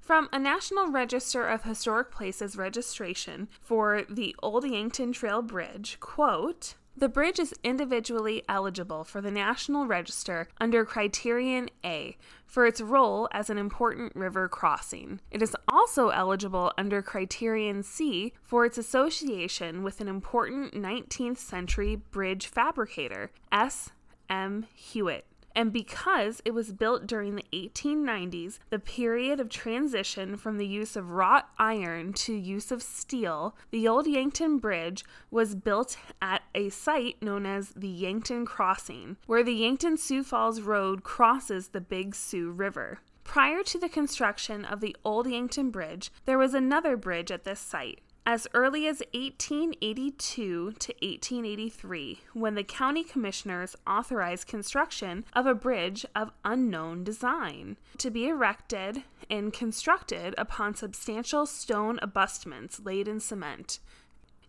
From 0.00 0.28
a 0.32 0.38
National 0.38 0.88
Register 0.88 1.48
of 1.48 1.64
Historic 1.64 2.12
Places 2.12 2.56
registration 2.56 3.48
for 3.60 4.04
the 4.08 4.36
Old 4.40 4.64
Yankton 4.64 5.12
Trail 5.12 5.42
Bridge, 5.42 5.98
quote, 5.98 6.74
the 6.98 7.08
bridge 7.10 7.38
is 7.38 7.52
individually 7.62 8.42
eligible 8.48 9.04
for 9.04 9.20
the 9.20 9.30
National 9.30 9.84
Register 9.86 10.48
under 10.58 10.82
Criterion 10.84 11.68
A 11.84 12.16
for 12.46 12.64
its 12.64 12.80
role 12.80 13.28
as 13.32 13.50
an 13.50 13.58
important 13.58 14.16
river 14.16 14.48
crossing. 14.48 15.20
It 15.30 15.42
is 15.42 15.54
also 15.68 16.08
eligible 16.08 16.72
under 16.78 17.02
Criterion 17.02 17.82
C 17.82 18.32
for 18.40 18.64
its 18.64 18.78
association 18.78 19.82
with 19.82 20.00
an 20.00 20.08
important 20.08 20.72
19th 20.72 21.36
century 21.36 21.96
bridge 21.96 22.46
fabricator, 22.46 23.30
S. 23.52 23.90
M. 24.30 24.66
Hewitt 24.74 25.26
and 25.56 25.72
because 25.72 26.42
it 26.44 26.52
was 26.52 26.74
built 26.74 27.06
during 27.06 27.34
the 27.34 27.46
1890s, 27.50 28.58
the 28.68 28.78
period 28.78 29.40
of 29.40 29.48
transition 29.48 30.36
from 30.36 30.58
the 30.58 30.66
use 30.66 30.96
of 30.96 31.10
wrought 31.10 31.48
iron 31.58 32.12
to 32.12 32.34
use 32.34 32.70
of 32.70 32.82
steel, 32.82 33.56
the 33.70 33.88
old 33.88 34.06
Yankton 34.06 34.58
Bridge 34.58 35.02
was 35.30 35.54
built 35.54 35.96
at 36.20 36.42
a 36.54 36.68
site 36.68 37.22
known 37.22 37.46
as 37.46 37.70
the 37.70 37.88
Yankton 37.88 38.44
Crossing, 38.44 39.16
where 39.24 39.42
the 39.42 39.54
Yankton 39.54 39.96
Sioux 39.96 40.22
Falls 40.22 40.60
Road 40.60 41.02
crosses 41.02 41.68
the 41.68 41.80
Big 41.80 42.14
Sioux 42.14 42.50
River. 42.50 43.00
Prior 43.24 43.62
to 43.64 43.78
the 43.78 43.88
construction 43.88 44.64
of 44.64 44.80
the 44.80 44.94
old 45.04 45.26
Yankton 45.26 45.70
Bridge, 45.70 46.12
there 46.26 46.38
was 46.38 46.52
another 46.52 46.98
bridge 46.98 47.30
at 47.32 47.44
this 47.44 47.60
site. 47.60 48.00
As 48.28 48.48
early 48.54 48.88
as 48.88 49.04
1882 49.14 50.72
to 50.72 50.92
1883, 51.00 52.20
when 52.32 52.56
the 52.56 52.64
county 52.64 53.04
commissioners 53.04 53.76
authorized 53.86 54.48
construction 54.48 55.24
of 55.32 55.46
a 55.46 55.54
bridge 55.54 56.04
of 56.12 56.32
unknown 56.44 57.04
design 57.04 57.76
to 57.98 58.10
be 58.10 58.26
erected 58.26 59.04
and 59.30 59.52
constructed 59.52 60.34
upon 60.36 60.74
substantial 60.74 61.46
stone 61.46 62.00
abutments 62.02 62.80
laid 62.80 63.06
in 63.06 63.20
cement. 63.20 63.78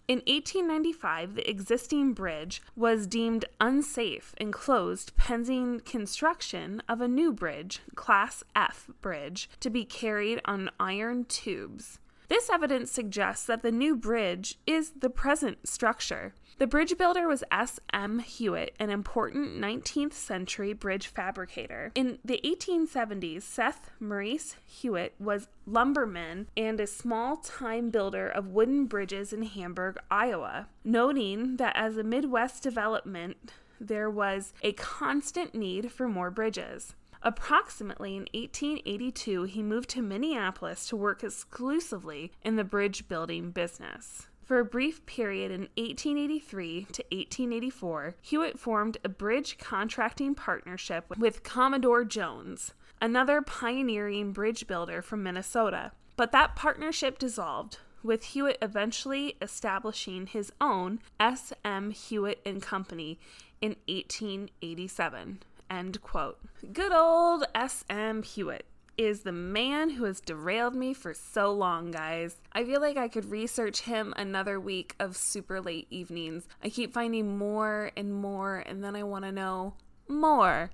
In 0.07 0.23
1895, 0.25 1.35
the 1.35 1.47
existing 1.47 2.13
bridge 2.13 2.63
was 2.75 3.05
deemed 3.05 3.45
unsafe 3.61 4.33
and 4.39 4.51
closed 4.51 5.15
pending 5.17 5.81
construction 5.81 6.81
of 6.89 6.99
a 6.99 7.07
new 7.07 7.31
bridge, 7.31 7.81
Class 7.93 8.43
F 8.55 8.89
bridge, 9.03 9.51
to 9.59 9.69
be 9.69 9.85
carried 9.85 10.41
on 10.45 10.71
iron 10.79 11.25
tubes. 11.25 11.99
This 12.29 12.49
evidence 12.49 12.91
suggests 12.91 13.45
that 13.45 13.61
the 13.61 13.71
new 13.71 13.95
bridge 13.95 14.59
is 14.65 14.91
the 14.99 15.09
present 15.09 15.67
structure. 15.67 16.33
The 16.57 16.67
bridge 16.67 16.97
builder 16.97 17.27
was 17.27 17.43
S. 17.51 17.79
M. 17.93 18.19
Hewitt, 18.19 18.75
an 18.79 18.89
important 18.89 19.61
19th 19.61 20.13
century 20.13 20.73
bridge 20.73 21.07
fabricator. 21.07 21.91
In 21.95 22.19
the 22.25 22.41
1870s, 22.43 23.43
Seth 23.43 23.91
Maurice 23.99 24.55
Hewitt 24.65 25.13
was 25.19 25.47
lumberman 25.65 26.47
and 26.57 26.79
a 26.79 26.87
small 26.87 27.37
time 27.37 27.91
builder 27.91 28.27
of 28.27 28.47
wooden 28.47 28.87
bridges 28.87 29.31
in 29.31 29.43
Hamburg, 29.43 29.97
Iowa, 30.09 30.67
noting 30.83 31.57
that 31.57 31.75
as 31.75 31.95
a 31.95 32.03
Midwest 32.03 32.63
development, 32.63 33.53
there 33.79 34.09
was 34.09 34.53
a 34.63 34.73
constant 34.73 35.53
need 35.53 35.91
for 35.91 36.07
more 36.07 36.31
bridges. 36.31 36.95
Approximately 37.21 38.15
in 38.15 38.27
1882, 38.33 39.43
he 39.43 39.63
moved 39.63 39.89
to 39.89 40.01
Minneapolis 40.01 40.87
to 40.87 40.95
work 40.95 41.23
exclusively 41.23 42.31
in 42.43 42.55
the 42.55 42.63
bridge 42.63 43.07
building 43.07 43.51
business. 43.51 44.27
For 44.43 44.59
a 44.59 44.65
brief 44.65 45.05
period 45.05 45.51
in 45.51 45.67
1883 45.75 46.85
to 46.93 47.03
1884, 47.11 48.15
Hewitt 48.21 48.57
formed 48.57 48.97
a 49.03 49.09
bridge 49.09 49.57
contracting 49.57 50.35
partnership 50.35 51.05
with 51.17 51.43
Commodore 51.43 52.05
Jones, 52.05 52.73
another 53.01 53.41
pioneering 53.41 54.31
bridge 54.31 54.65
builder 54.65 55.01
from 55.01 55.21
Minnesota. 55.21 55.91
But 56.15 56.31
that 56.31 56.55
partnership 56.55 57.19
dissolved, 57.19 57.79
with 58.03 58.23
Hewitt 58.23 58.57
eventually 58.61 59.35
establishing 59.41 60.27
his 60.27 60.53
own 60.61 61.01
S.M. 61.19 61.91
Hewitt 61.91 62.41
and 62.45 62.61
Company 62.61 63.19
in 63.59 63.75
1887. 63.87 65.39
End 65.69 66.01
quote. 66.01 66.39
Good 66.73 66.91
old 66.91 67.45
S.M. 67.53 68.23
Hewitt 68.23 68.65
is 68.97 69.21
the 69.21 69.31
man 69.31 69.91
who 69.91 70.05
has 70.05 70.19
derailed 70.19 70.73
me 70.73 70.93
for 70.93 71.13
so 71.13 71.51
long, 71.51 71.91
guys. 71.91 72.37
I 72.53 72.63
feel 72.63 72.81
like 72.81 72.97
I 72.97 73.07
could 73.07 73.29
research 73.29 73.81
him 73.81 74.13
another 74.17 74.59
week 74.59 74.95
of 74.99 75.15
super 75.15 75.61
late 75.61 75.87
evenings. 75.91 76.47
I 76.63 76.69
keep 76.69 76.93
finding 76.93 77.37
more 77.37 77.91
and 77.95 78.13
more, 78.13 78.63
and 78.65 78.83
then 78.83 78.95
I 78.95 79.03
want 79.03 79.25
to 79.25 79.31
know 79.31 79.75
more. 80.07 80.71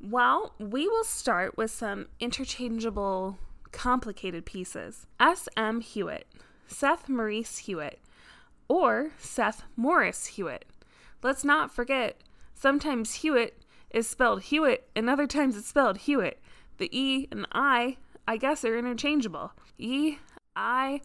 Well, 0.00 0.54
we 0.58 0.88
will 0.88 1.04
start 1.04 1.58
with 1.58 1.70
some 1.70 2.06
interchangeable, 2.18 3.38
complicated 3.72 4.46
pieces. 4.46 5.06
S.M. 5.20 5.82
Hewitt, 5.82 6.26
Seth 6.66 7.08
Maurice 7.10 7.58
Hewitt, 7.58 8.00
or 8.68 9.10
Seth 9.18 9.64
Morris 9.76 10.26
Hewitt. 10.26 10.64
Let's 11.22 11.44
not 11.44 11.74
forget, 11.74 12.22
sometimes 12.54 13.16
Hewitt 13.16 13.62
is 13.90 14.08
spelled 14.08 14.42
Hewitt, 14.42 14.88
and 14.94 15.08
other 15.08 15.26
times 15.26 15.56
it's 15.56 15.68
spelled 15.68 15.98
Hewitt. 15.98 16.40
The 16.78 16.88
E 16.96 17.28
and 17.30 17.46
I, 17.52 17.98
I 18.26 18.36
guess, 18.36 18.64
are 18.64 18.78
interchangeable. 18.78 19.52
E, 19.78 20.16
I, 20.56 21.00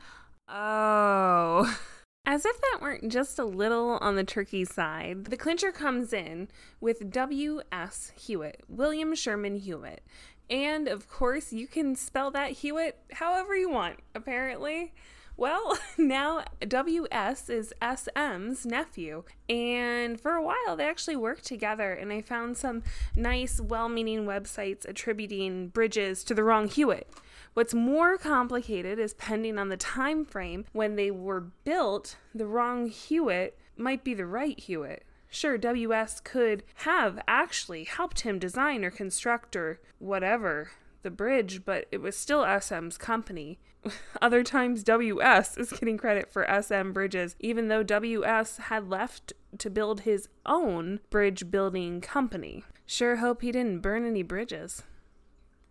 oh. 0.47 1.77
As 2.27 2.43
if 2.43 2.59
that 2.59 2.79
weren't 2.81 3.11
just 3.11 3.37
a 3.37 3.45
little 3.45 3.99
on 4.01 4.15
the 4.15 4.23
turkey 4.23 4.65
side, 4.65 5.25
the 5.25 5.37
clincher 5.37 5.71
comes 5.71 6.11
in 6.11 6.47
with 6.81 7.11
W.S. 7.11 8.11
Hewitt, 8.15 8.63
William 8.67 9.13
Sherman 9.13 9.57
Hewitt. 9.57 10.01
And 10.49 10.87
of 10.87 11.07
course, 11.07 11.53
you 11.53 11.67
can 11.67 11.95
spell 11.95 12.31
that 12.31 12.51
Hewitt 12.51 12.99
however 13.13 13.55
you 13.55 13.69
want, 13.69 13.99
apparently. 14.15 14.93
Well, 15.37 15.77
now 15.97 16.43
WS 16.65 17.49
is 17.49 17.73
SM's 17.81 18.65
nephew. 18.65 19.23
And 19.49 20.19
for 20.19 20.31
a 20.31 20.43
while, 20.43 20.75
they 20.75 20.87
actually 20.87 21.15
worked 21.15 21.45
together. 21.45 21.91
And 21.91 22.11
I 22.11 22.21
found 22.21 22.57
some 22.57 22.83
nice, 23.15 23.59
well 23.59 23.89
meaning 23.89 24.25
websites 24.25 24.87
attributing 24.87 25.69
bridges 25.69 26.23
to 26.25 26.33
the 26.33 26.43
wrong 26.43 26.67
Hewitt. 26.67 27.09
What's 27.53 27.73
more 27.73 28.17
complicated 28.17 28.99
is 28.99 29.13
pending 29.13 29.57
on 29.57 29.69
the 29.69 29.77
time 29.77 30.25
frame 30.25 30.65
when 30.73 30.95
they 30.95 31.09
were 31.09 31.39
built, 31.63 32.17
the 32.33 32.47
wrong 32.47 32.87
Hewitt 32.87 33.57
might 33.77 34.03
be 34.03 34.13
the 34.13 34.25
right 34.25 34.59
Hewitt. 34.59 35.03
Sure, 35.29 35.57
WS 35.57 36.19
could 36.21 36.63
have 36.75 37.19
actually 37.27 37.85
helped 37.85 38.21
him 38.21 38.39
design 38.39 38.85
or 38.85 38.91
construct 38.91 39.55
or 39.55 39.79
whatever 39.99 40.71
the 41.05 41.11
bridge, 41.11 41.63
but 41.63 41.85
it 41.91 42.01
was 42.01 42.17
still 42.17 42.43
SM's 42.59 42.97
company. 42.97 43.59
Other 44.21 44.43
times, 44.43 44.83
WS 44.83 45.57
is 45.57 45.71
getting 45.71 45.97
credit 45.97 46.31
for 46.31 46.47
SM 46.61 46.91
bridges, 46.91 47.35
even 47.39 47.67
though 47.67 47.83
WS 47.83 48.57
had 48.57 48.89
left 48.89 49.33
to 49.57 49.69
build 49.69 50.01
his 50.01 50.27
own 50.45 50.99
bridge 51.09 51.49
building 51.49 52.01
company. 52.01 52.63
Sure 52.85 53.17
hope 53.17 53.41
he 53.41 53.51
didn't 53.51 53.79
burn 53.79 54.05
any 54.05 54.23
bridges. 54.23 54.83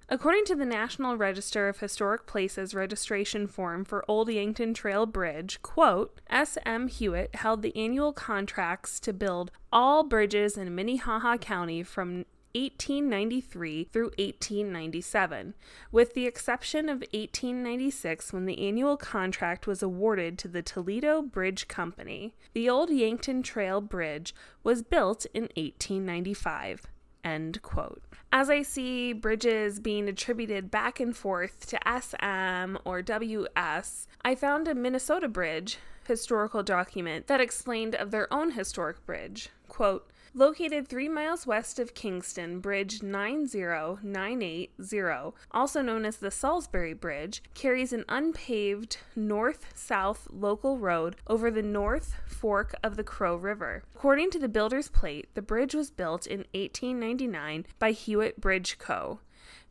According 0.09 0.45
to 0.47 0.55
the 0.55 0.67
National 0.67 1.17
Register 1.17 1.67
of 1.67 1.81
Historic 1.81 2.27
Places 2.27 2.75
registration 2.75 3.47
form 3.47 3.87
for 3.87 4.05
Old 4.07 4.29
Yankton 4.29 4.75
Trail 4.75 5.07
Bridge, 5.07 5.63
quote, 5.63 6.21
S.M. 6.29 6.89
Hewitt 6.89 7.37
held 7.37 7.63
the 7.63 7.75
annual 7.75 8.13
contracts 8.13 9.01
to 9.01 9.15
build 9.15 9.51
all 9.73 10.05
bridges 10.05 10.59
in 10.59 10.75
Minnehaha 10.75 11.39
County 11.39 11.83
from 11.83 12.27
1893 12.55 13.85
through 13.85 14.13
1897, 14.19 15.55
with 15.91 16.15
the 16.15 16.27
exception 16.27 16.89
of 16.89 17.01
1896 17.13 18.33
when 18.33 18.47
the 18.47 18.67
annual 18.67 18.97
contract 18.97 19.67
was 19.67 19.83
awarded 19.83 20.39
to 20.39 20.49
the 20.49 20.63
Toledo 20.63 21.21
Bridge 21.21 21.67
Company. 21.67 22.35
The 22.53 22.71
old 22.71 22.91
Yankton 22.91 23.43
Trail 23.43 23.81
Bridge 23.81 24.35
was 24.63 24.83
built 24.83 25.27
in 25.35 25.45
1895. 25.57 26.87
End 27.25 27.63
quote. 27.63 28.03
As 28.33 28.51
I 28.51 28.63
see 28.63 29.13
bridges 29.13 29.81
being 29.81 30.09
attributed 30.09 30.71
back 30.71 31.01
and 31.01 31.17
forth 31.17 31.67
to 31.69 31.79
SM 31.85 32.77
or 32.85 33.01
WS, 33.03 34.07
I 34.25 34.35
found 34.35 34.69
a 34.69 34.75
Minnesota 34.75 35.29
bridge 35.29 35.79
historical 36.07 36.63
document 36.63 37.27
that 37.27 37.41
explained 37.41 37.95
of 37.95 38.11
their 38.11 38.33
own 38.33 38.53
historic 38.53 39.05
bridge. 39.07 39.49
Quote, 39.69 40.11
Located 40.37 40.89
three 40.89 41.09
miles 41.09 41.47
west 41.47 41.79
of 41.79 41.95
Kingston, 41.95 42.59
Bridge 42.59 43.05
90980, 43.05 45.33
also 45.53 45.81
known 45.81 46.05
as 46.05 46.17
the 46.17 46.33
Salisbury 46.33 46.93
Bridge, 46.93 47.41
carries 47.55 47.93
an 47.93 48.05
unpaved 48.09 48.97
north 49.15 49.67
south 49.77 50.27
local 50.33 50.77
road 50.77 51.15
over 51.29 51.53
the 51.53 51.63
North 51.63 52.17
Fork 52.27 52.75
of 52.83 52.97
the 52.97 53.05
Crow 53.05 53.37
River. 53.37 53.85
According 53.95 54.33
to 54.33 54.41
the 54.41 54.49
builder's 54.49 54.89
plate, 54.89 55.29
the 55.35 55.41
bridge 55.41 55.73
was 55.73 55.93
built 55.93 56.27
in 56.27 56.39
1899 56.53 57.67
by 57.79 57.93
Hewitt 57.93 58.41
Bridge 58.41 58.77
Co. 58.81 59.21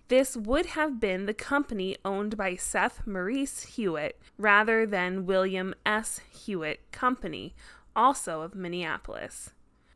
This 0.07 0.37
would 0.37 0.67
have 0.67 0.97
been 0.97 1.25
the 1.25 1.33
company 1.33 1.97
owned 2.05 2.37
by 2.37 2.55
Seth 2.55 3.05
Maurice 3.05 3.63
Hewitt 3.63 4.17
rather 4.37 4.85
than 4.85 5.25
William 5.25 5.75
S. 5.85 6.21
Hewitt 6.31 6.89
Company, 6.93 7.53
also 7.97 8.39
of 8.39 8.55
Minneapolis. 8.55 9.51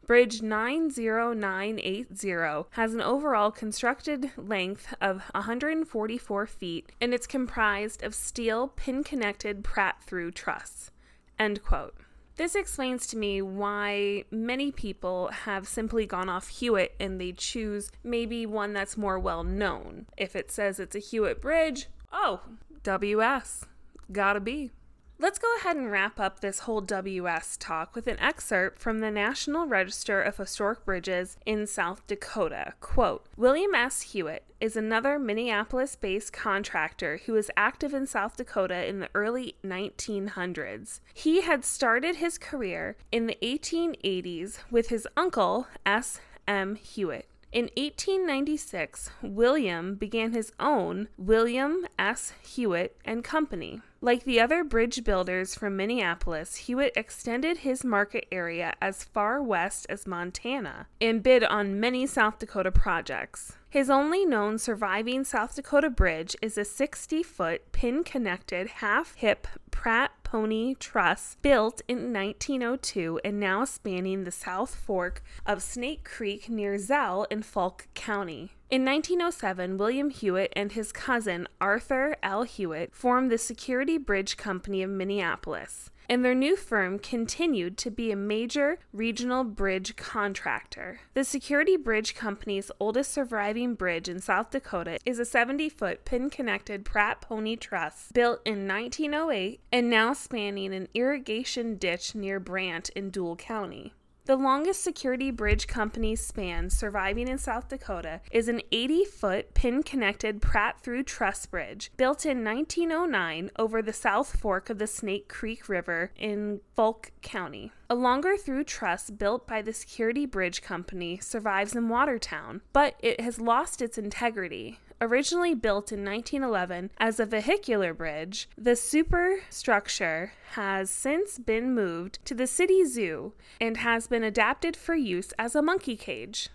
Bridge 0.07 0.41
90980 0.41 2.65
has 2.71 2.93
an 2.93 3.01
overall 3.01 3.51
constructed 3.51 4.31
length 4.37 4.93
of 5.01 5.23
144 5.31 6.47
feet 6.47 6.93
and 7.01 7.13
it's 7.13 7.27
comprised 7.27 8.01
of 8.03 8.15
steel 8.15 8.69
pin 8.69 9.03
connected 9.03 9.65
Pratt 9.65 10.01
through 10.01 10.31
truss. 10.31 10.91
End 11.37 11.61
quote. 11.61 11.93
This 12.37 12.55
explains 12.55 13.05
to 13.07 13.17
me 13.17 13.41
why 13.41 14.23
many 14.31 14.71
people 14.71 15.27
have 15.27 15.67
simply 15.67 16.05
gone 16.05 16.29
off 16.29 16.47
Hewitt 16.47 16.95
and 17.01 17.19
they 17.19 17.33
choose 17.33 17.91
maybe 18.01 18.45
one 18.45 18.71
that's 18.71 18.95
more 18.95 19.19
well 19.19 19.43
known. 19.43 20.05
If 20.15 20.37
it 20.37 20.51
says 20.51 20.79
it's 20.79 20.95
a 20.95 20.99
Hewitt 20.99 21.41
bridge, 21.41 21.87
oh, 22.13 22.43
WS. 22.83 23.65
Gotta 24.09 24.39
be. 24.39 24.71
Let's 25.19 25.39
go 25.39 25.47
ahead 25.57 25.77
and 25.77 25.91
wrap 25.91 26.19
up 26.19 26.41
this 26.41 26.59
whole 26.59 26.79
WS 26.79 27.57
talk 27.57 27.95
with 27.95 28.05
an 28.05 28.19
excerpt 28.19 28.77
from 28.77 28.99
the 28.99 29.09
National 29.09 29.65
Register 29.65 30.21
of 30.21 30.37
Historic 30.37 30.85
Bridges 30.85 31.37
in 31.43 31.65
South 31.65 32.05
Dakota. 32.05 32.75
Quote 32.81 33.25
William 33.35 33.73
S. 33.73 34.01
Hewitt 34.01 34.45
is 34.61 34.75
another 34.75 35.17
Minneapolis 35.17 35.95
based 35.95 36.33
contractor 36.33 37.21
who 37.25 37.33
was 37.33 37.49
active 37.57 37.95
in 37.95 38.05
South 38.05 38.37
Dakota 38.37 38.87
in 38.87 38.99
the 38.99 39.09
early 39.15 39.55
1900s. 39.65 40.99
He 41.15 41.41
had 41.41 41.65
started 41.65 42.17
his 42.17 42.37
career 42.37 42.95
in 43.11 43.25
the 43.25 43.39
1880s 43.41 44.59
with 44.69 44.89
his 44.89 45.07
uncle, 45.17 45.65
S. 45.83 46.21
M. 46.47 46.75
Hewitt. 46.75 47.27
In 47.51 47.71
1896, 47.75 49.09
William 49.23 49.95
began 49.95 50.33
his 50.33 50.51
own 50.59 51.07
William 51.17 51.87
S. 51.97 52.33
Hewitt 52.43 52.97
and 53.03 53.23
Company. 53.23 53.81
Like 53.99 54.25
the 54.25 54.39
other 54.39 54.63
bridge 54.63 55.03
builders 55.03 55.55
from 55.55 55.75
Minneapolis, 55.75 56.55
Hewitt 56.55 56.93
extended 56.95 57.59
his 57.59 57.83
market 57.83 58.27
area 58.31 58.75
as 58.79 59.03
far 59.03 59.41
west 59.41 59.87
as 59.89 60.05
Montana 60.05 60.87
and 61.01 61.23
bid 61.23 61.43
on 61.43 61.79
many 61.79 62.05
South 62.05 62.37
Dakota 62.37 62.71
projects. 62.71 63.53
His 63.69 63.89
only 63.89 64.23
known 64.23 64.59
surviving 64.59 65.23
South 65.23 65.55
Dakota 65.55 65.89
bridge 65.89 66.35
is 66.41 66.57
a 66.57 66.65
60 66.65 67.23
foot 67.23 67.71
pin 67.71 68.03
connected 68.03 68.67
half 68.67 69.15
hip 69.15 69.47
Pratt 69.71 70.11
Pony 70.29 70.75
Truss 70.75 71.37
built 71.41 71.81
in 71.87 72.11
1902 72.11 73.21
and 73.23 73.39
now 73.39 73.63
spanning 73.63 74.25
the 74.25 74.31
South 74.31 74.75
Fork 74.75 75.23
of 75.45 75.63
Snake 75.63 76.03
Creek 76.03 76.49
near 76.49 76.77
Zell 76.77 77.25
in 77.31 77.43
Faulk 77.43 77.87
County. 77.93 78.51
In 78.69 78.83
1907, 78.83 79.77
William 79.77 80.09
Hewitt 80.09 80.51
and 80.53 80.73
his 80.73 80.91
cousin 80.91 81.47
Arthur 81.61 82.17
L. 82.21 82.43
Hewitt 82.43 82.93
formed 82.93 83.31
the 83.31 83.37
Security 83.37 83.97
Bridge 83.97 84.35
Company 84.35 84.83
of 84.83 84.89
Minneapolis 84.89 85.91
and 86.09 86.23
their 86.23 86.35
new 86.35 86.55
firm 86.55 86.99
continued 86.99 87.77
to 87.77 87.91
be 87.91 88.11
a 88.11 88.15
major 88.15 88.79
regional 88.93 89.43
bridge 89.43 89.95
contractor. 89.95 90.99
The 91.13 91.23
Security 91.23 91.77
Bridge 91.77 92.15
Company's 92.15 92.71
oldest 92.79 93.11
surviving 93.11 93.75
bridge 93.75 94.07
in 94.09 94.19
South 94.19 94.51
Dakota 94.51 94.99
is 95.05 95.19
a 95.19 95.25
70 95.25 95.69
foot 95.69 96.05
pin 96.05 96.29
connected 96.29 96.85
Pratt 96.85 97.21
Pony 97.21 97.55
Truss 97.55 98.09
built 98.13 98.41
in 98.45 98.67
1908 98.67 99.59
and 99.71 99.89
now 99.89 100.13
spanning 100.13 100.73
an 100.73 100.87
irrigation 100.93 101.75
ditch 101.75 102.15
near 102.15 102.39
Brandt 102.39 102.89
in 102.89 103.11
Deuel 103.11 103.37
County. 103.37 103.93
The 104.27 104.35
longest 104.35 104.83
security 104.83 105.31
bridge 105.31 105.67
company 105.67 106.13
span 106.17 106.69
surviving 106.69 107.29
in 107.29 107.37
South 107.37 107.69
Dakota 107.69 108.19
is 108.29 108.49
an 108.49 108.61
80 108.73 109.05
foot 109.05 109.53
pin 109.53 109.83
connected 109.83 110.41
Pratt 110.41 110.81
through 110.81 111.03
truss 111.03 111.45
bridge 111.45 111.93
built 111.95 112.25
in 112.25 112.43
1909 112.43 113.51
over 113.57 113.81
the 113.81 113.93
South 113.93 114.37
Fork 114.37 114.69
of 114.69 114.79
the 114.79 114.85
Snake 114.85 115.29
Creek 115.29 115.69
River 115.69 116.11
in 116.17 116.59
Faulk 116.75 117.11
County. 117.21 117.71
A 117.89 117.95
longer 117.95 118.35
through 118.35 118.65
truss 118.65 119.09
built 119.09 119.47
by 119.47 119.61
the 119.61 119.71
Security 119.71 120.25
Bridge 120.25 120.61
Company 120.61 121.19
survives 121.19 121.73
in 121.73 121.87
Watertown, 121.87 122.59
but 122.73 122.95
it 122.99 123.21
has 123.21 123.39
lost 123.39 123.81
its 123.81 123.97
integrity. 123.97 124.77
Originally 124.99 125.53
built 125.53 125.91
in 125.91 126.03
1911 126.03 126.89
as 126.97 127.19
a 127.19 127.25
vehicular 127.25 127.93
bridge, 127.93 128.49
the 128.57 128.75
superstructure 128.75 130.33
has 130.53 130.89
since 130.89 131.37
been 131.37 131.75
moved 131.75 132.17
to 132.25 132.33
the 132.33 132.47
city 132.47 132.83
zoo 132.83 133.33
and 133.61 133.77
has 133.77 134.07
been 134.07 134.23
adapted 134.23 134.75
for 134.75 134.95
use 134.95 135.33
as 135.37 135.55
a 135.55 135.61
monkey 135.61 135.95
cage. 135.95 136.49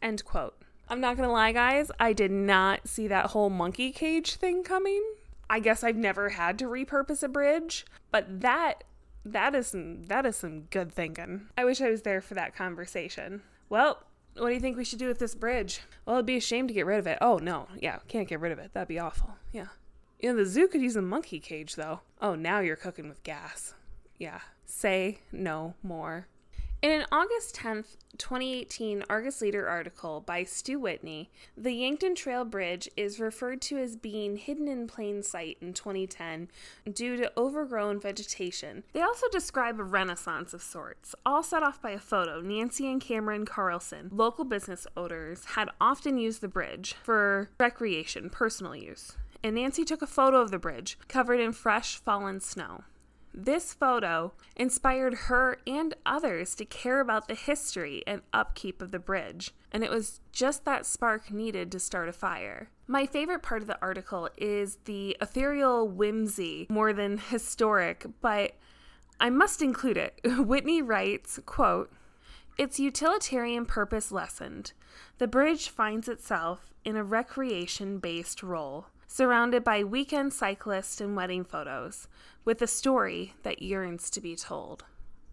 End 0.00 0.24
quote. 0.24 0.56
I'm 0.88 1.00
not 1.00 1.16
gonna 1.16 1.32
lie, 1.32 1.52
guys, 1.52 1.90
I 2.00 2.14
did 2.14 2.30
not 2.30 2.88
see 2.88 3.08
that 3.08 3.26
whole 3.26 3.50
monkey 3.50 3.92
cage 3.92 4.36
thing 4.36 4.62
coming. 4.62 5.02
I 5.50 5.60
guess 5.60 5.84
I've 5.84 5.96
never 5.96 6.30
had 6.30 6.58
to 6.60 6.66
repurpose 6.66 7.22
a 7.22 7.28
bridge, 7.28 7.84
but 8.10 8.40
that 8.40 8.84
that 9.24 9.54
is 9.54 9.66
some 9.66 10.04
that 10.04 10.24
is 10.24 10.36
some 10.36 10.62
good 10.70 10.92
thinking. 10.92 11.48
I 11.58 11.64
wish 11.64 11.80
I 11.80 11.90
was 11.90 12.02
there 12.02 12.20
for 12.20 12.34
that 12.34 12.54
conversation. 12.54 13.42
Well, 13.68 14.04
what 14.38 14.48
do 14.48 14.54
you 14.54 14.60
think 14.60 14.76
we 14.76 14.84
should 14.84 14.98
do 14.98 15.08
with 15.08 15.18
this 15.18 15.34
bridge? 15.34 15.80
Well, 16.04 16.16
it'd 16.16 16.26
be 16.26 16.36
a 16.36 16.40
shame 16.40 16.68
to 16.68 16.74
get 16.74 16.86
rid 16.86 16.98
of 16.98 17.06
it. 17.06 17.18
Oh, 17.20 17.38
no. 17.38 17.68
Yeah, 17.80 17.98
can't 18.08 18.28
get 18.28 18.40
rid 18.40 18.52
of 18.52 18.58
it. 18.58 18.72
That'd 18.74 18.88
be 18.88 18.98
awful. 18.98 19.36
Yeah. 19.52 19.66
You 20.20 20.30
know, 20.30 20.36
the 20.36 20.46
zoo 20.46 20.68
could 20.68 20.80
use 20.80 20.96
a 20.96 21.02
monkey 21.02 21.40
cage, 21.40 21.76
though. 21.76 22.00
Oh, 22.20 22.34
now 22.34 22.60
you're 22.60 22.76
cooking 22.76 23.08
with 23.08 23.22
gas. 23.22 23.74
Yeah. 24.18 24.40
Say 24.64 25.20
no 25.32 25.74
more. 25.82 26.28
In 26.82 26.90
an 26.90 27.06
August 27.10 27.56
10th, 27.56 27.96
2018 28.18 29.04
Argus 29.08 29.40
Leader 29.40 29.66
article 29.66 30.20
by 30.20 30.44
Stu 30.44 30.78
Whitney, 30.78 31.30
the 31.56 31.72
Yankton 31.72 32.14
Trail 32.14 32.44
Bridge 32.44 32.88
is 32.98 33.18
referred 33.18 33.62
to 33.62 33.78
as 33.78 33.96
being 33.96 34.36
hidden 34.36 34.68
in 34.68 34.86
plain 34.86 35.22
sight 35.22 35.56
in 35.62 35.72
2010 35.72 36.48
due 36.92 37.16
to 37.16 37.32
overgrown 37.36 37.98
vegetation. 37.98 38.84
They 38.92 39.00
also 39.00 39.26
describe 39.32 39.80
a 39.80 39.84
renaissance 39.84 40.52
of 40.52 40.62
sorts, 40.62 41.14
all 41.24 41.42
set 41.42 41.62
off 41.62 41.80
by 41.80 41.92
a 41.92 41.98
photo. 41.98 42.42
Nancy 42.42 42.86
and 42.90 43.00
Cameron 43.00 43.46
Carlson, 43.46 44.10
local 44.12 44.44
business 44.44 44.86
owners, 44.98 45.44
had 45.46 45.70
often 45.80 46.18
used 46.18 46.42
the 46.42 46.48
bridge 46.48 46.94
for 47.02 47.48
recreation, 47.58 48.28
personal 48.28 48.76
use. 48.76 49.12
And 49.42 49.56
Nancy 49.56 49.84
took 49.84 50.02
a 50.02 50.06
photo 50.06 50.42
of 50.42 50.50
the 50.50 50.58
bridge, 50.58 50.98
covered 51.08 51.40
in 51.40 51.52
fresh 51.52 51.96
fallen 51.96 52.40
snow. 52.40 52.84
This 53.38 53.74
photo 53.74 54.32
inspired 54.56 55.12
her 55.28 55.58
and 55.66 55.94
others 56.06 56.54
to 56.54 56.64
care 56.64 57.00
about 57.00 57.28
the 57.28 57.34
history 57.34 58.02
and 58.06 58.22
upkeep 58.32 58.80
of 58.80 58.92
the 58.92 58.98
bridge, 58.98 59.54
and 59.70 59.84
it 59.84 59.90
was 59.90 60.20
just 60.32 60.64
that 60.64 60.86
spark 60.86 61.30
needed 61.30 61.70
to 61.72 61.78
start 61.78 62.08
a 62.08 62.14
fire. 62.14 62.70
My 62.86 63.04
favorite 63.04 63.42
part 63.42 63.60
of 63.60 63.68
the 63.68 63.78
article 63.82 64.30
is 64.38 64.78
the 64.86 65.18
ethereal 65.20 65.86
whimsy 65.86 66.66
more 66.70 66.94
than 66.94 67.18
historic, 67.18 68.06
but 68.22 68.52
I 69.20 69.28
must 69.28 69.60
include 69.60 69.98
it. 69.98 70.18
Whitney 70.24 70.80
writes, 70.80 71.38
quote, 71.44 71.92
its 72.56 72.80
utilitarian 72.80 73.66
purpose 73.66 74.10
lessened, 74.10 74.72
the 75.18 75.28
bridge 75.28 75.68
finds 75.68 76.08
itself 76.08 76.72
in 76.86 76.96
a 76.96 77.04
recreation 77.04 77.98
based 77.98 78.42
role 78.42 78.86
surrounded 79.16 79.64
by 79.64 79.82
weekend 79.82 80.30
cyclists 80.30 81.00
and 81.00 81.16
wedding 81.16 81.42
photos, 81.42 82.06
with 82.44 82.60
a 82.60 82.66
story 82.66 83.32
that 83.44 83.62
yearns 83.62 84.10
to 84.10 84.20
be 84.20 84.36
told. 84.36 84.84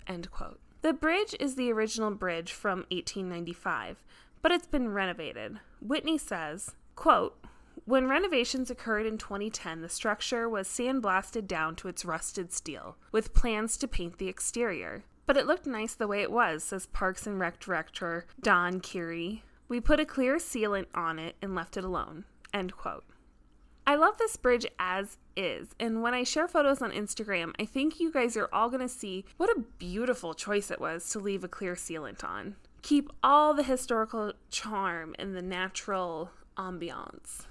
End 0.07 0.31
quote. 0.31 0.61
The 0.83 0.93
bridge 0.93 1.35
is 1.37 1.55
the 1.55 1.69
original 1.69 2.11
bridge 2.11 2.53
from 2.53 2.85
1895, 2.91 4.01
but 4.41 4.53
it's 4.53 4.67
been 4.67 4.93
renovated. 4.93 5.59
Whitney 5.81 6.17
says, 6.17 6.71
quote, 6.95 7.37
when 7.83 8.07
renovations 8.07 8.71
occurred 8.71 9.05
in 9.05 9.17
2010, 9.17 9.81
the 9.81 9.89
structure 9.89 10.47
was 10.47 10.69
sandblasted 10.69 11.45
down 11.45 11.75
to 11.75 11.89
its 11.89 12.05
rusted 12.05 12.53
steel, 12.53 12.95
with 13.11 13.33
plans 13.33 13.75
to 13.77 13.87
paint 13.89 14.17
the 14.17 14.29
exterior. 14.29 15.03
But 15.25 15.35
it 15.35 15.45
looked 15.45 15.67
nice 15.67 15.93
the 15.93 16.07
way 16.07 16.21
it 16.21 16.31
was, 16.31 16.63
says 16.63 16.85
Parks 16.85 17.27
and 17.27 17.37
Rec 17.37 17.59
Director 17.59 18.27
Don 18.41 18.79
Curie. 18.79 19.43
We 19.67 19.81
put 19.81 19.99
a 19.99 20.05
clear 20.05 20.37
sealant 20.37 20.87
on 20.95 21.19
it 21.19 21.35
and 21.41 21.53
left 21.53 21.75
it 21.75 21.83
alone. 21.83 22.23
End 22.53 22.77
quote. 22.77 23.03
I 23.85 23.95
love 23.95 24.17
this 24.17 24.37
bridge 24.37 24.65
as 24.79 25.17
is, 25.35 25.75
and 25.79 26.01
when 26.01 26.13
I 26.13 26.23
share 26.23 26.47
photos 26.47 26.81
on 26.81 26.91
Instagram, 26.91 27.53
I 27.59 27.65
think 27.65 27.99
you 27.99 28.11
guys 28.11 28.37
are 28.37 28.49
all 28.53 28.69
to 28.71 28.87
see 28.87 29.25
what 29.37 29.49
a 29.49 29.63
beautiful 29.77 30.33
choice 30.33 30.71
it 30.71 30.79
was 30.79 31.09
to 31.09 31.19
leave 31.19 31.43
a 31.43 31.49
clear 31.49 31.75
sealant 31.75 32.23
on. 32.23 32.55
Keep 32.81 33.11
all 33.21 33.53
the 33.53 33.63
historical 33.63 34.33
charm 34.49 35.15
and 35.19 35.35
the 35.35 35.41
natural 35.41 36.31
ambiance. 36.57 37.45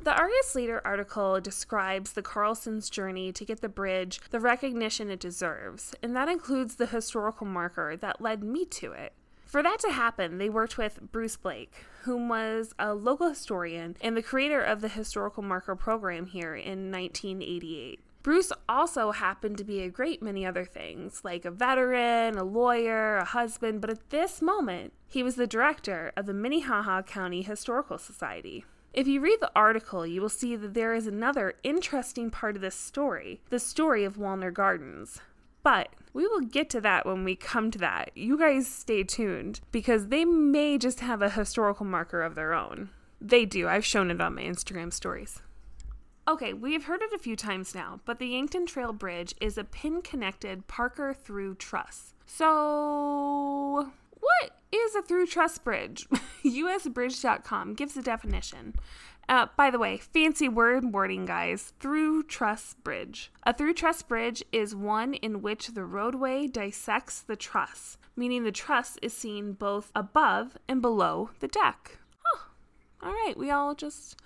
The 0.00 0.14
Argus 0.14 0.54
Leader 0.54 0.82
article 0.84 1.40
describes 1.40 2.12
the 2.12 2.22
Carlsons' 2.22 2.90
journey 2.90 3.32
to 3.32 3.44
get 3.44 3.60
the 3.60 3.68
bridge 3.68 4.20
the 4.30 4.40
recognition 4.40 5.10
it 5.10 5.18
deserves, 5.20 5.94
and 6.02 6.14
that 6.14 6.28
includes 6.28 6.76
the 6.76 6.86
historical 6.86 7.46
marker 7.46 7.96
that 7.96 8.20
led 8.20 8.44
me 8.44 8.64
to 8.66 8.92
it. 8.92 9.12
For 9.46 9.62
that 9.62 9.78
to 9.80 9.92
happen, 9.92 10.38
they 10.38 10.50
worked 10.50 10.76
with 10.76 11.10
Bruce 11.10 11.36
Blake, 11.36 11.84
whom 12.04 12.28
was 12.28 12.74
a 12.78 12.94
local 12.94 13.28
historian 13.28 13.96
and 14.00 14.16
the 14.16 14.22
creator 14.22 14.60
of 14.60 14.80
the 14.80 14.88
historical 14.88 15.42
marker 15.42 15.74
program 15.74 16.26
here 16.26 16.54
in 16.54 16.90
1988. 16.90 18.00
Bruce 18.22 18.52
also 18.68 19.10
happened 19.10 19.58
to 19.58 19.64
be 19.64 19.80
a 19.80 19.90
great 19.90 20.22
many 20.22 20.46
other 20.46 20.64
things, 20.64 21.20
like 21.24 21.44
a 21.44 21.50
veteran, 21.50 22.38
a 22.38 22.44
lawyer, 22.44 23.18
a 23.18 23.24
husband, 23.24 23.82
but 23.82 23.90
at 23.90 24.08
this 24.10 24.40
moment, 24.40 24.94
he 25.06 25.22
was 25.22 25.36
the 25.36 25.46
director 25.46 26.10
of 26.16 26.24
the 26.24 26.32
Minnehaha 26.32 27.02
County 27.02 27.42
Historical 27.42 27.98
Society. 27.98 28.64
If 28.94 29.06
you 29.06 29.20
read 29.20 29.40
the 29.40 29.50
article, 29.56 30.06
you 30.06 30.22
will 30.22 30.28
see 30.28 30.56
that 30.56 30.72
there 30.72 30.94
is 30.94 31.06
another 31.06 31.54
interesting 31.62 32.30
part 32.30 32.56
of 32.56 32.62
this 32.62 32.76
story 32.76 33.40
the 33.50 33.58
story 33.58 34.04
of 34.04 34.16
Walner 34.16 34.52
Gardens. 34.52 35.20
But 35.64 35.88
we 36.12 36.28
will 36.28 36.42
get 36.42 36.70
to 36.70 36.80
that 36.82 37.04
when 37.04 37.24
we 37.24 37.34
come 37.34 37.72
to 37.72 37.78
that. 37.78 38.10
You 38.14 38.38
guys 38.38 38.68
stay 38.68 39.02
tuned 39.02 39.60
because 39.72 40.06
they 40.06 40.24
may 40.24 40.78
just 40.78 41.00
have 41.00 41.22
a 41.22 41.30
historical 41.30 41.86
marker 41.86 42.22
of 42.22 42.36
their 42.36 42.54
own. 42.54 42.90
They 43.20 43.44
do. 43.46 43.66
I've 43.66 43.84
shown 43.84 44.10
it 44.10 44.20
on 44.20 44.36
my 44.36 44.42
Instagram 44.42 44.92
stories. 44.92 45.40
Okay, 46.28 46.52
we've 46.52 46.84
heard 46.84 47.02
it 47.02 47.12
a 47.12 47.18
few 47.18 47.36
times 47.36 47.74
now, 47.74 48.00
but 48.04 48.18
the 48.18 48.28
Yankton 48.28 48.64
Trail 48.64 48.92
Bridge 48.92 49.34
is 49.40 49.58
a 49.58 49.64
pin 49.64 50.00
connected 50.00 50.66
Parker 50.68 51.12
through 51.12 51.56
truss. 51.56 52.14
So, 52.26 53.90
what 54.20 54.50
is 54.72 54.94
a 54.94 55.02
through 55.02 55.26
truss 55.26 55.58
bridge? 55.58 56.06
USBridge.com 56.44 57.74
gives 57.74 57.96
a 57.96 58.02
definition. 58.02 58.74
Uh, 59.28 59.46
by 59.56 59.70
the 59.70 59.78
way, 59.78 59.96
fancy 59.96 60.48
word 60.48 60.92
wording, 60.92 61.24
guys. 61.24 61.72
Through 61.80 62.24
truss 62.24 62.74
bridge. 62.84 63.32
A 63.44 63.54
through 63.54 63.74
truss 63.74 64.02
bridge 64.02 64.42
is 64.52 64.74
one 64.74 65.14
in 65.14 65.42
which 65.42 65.68
the 65.68 65.84
roadway 65.84 66.46
dissects 66.46 67.22
the 67.22 67.36
truss, 67.36 67.96
meaning 68.16 68.44
the 68.44 68.52
truss 68.52 68.98
is 69.02 69.12
seen 69.12 69.52
both 69.52 69.90
above 69.94 70.56
and 70.68 70.82
below 70.82 71.30
the 71.40 71.48
deck. 71.48 71.98
Huh. 72.24 72.48
All 73.02 73.12
right, 73.12 73.34
we 73.36 73.50
all 73.50 73.74
just. 73.74 74.20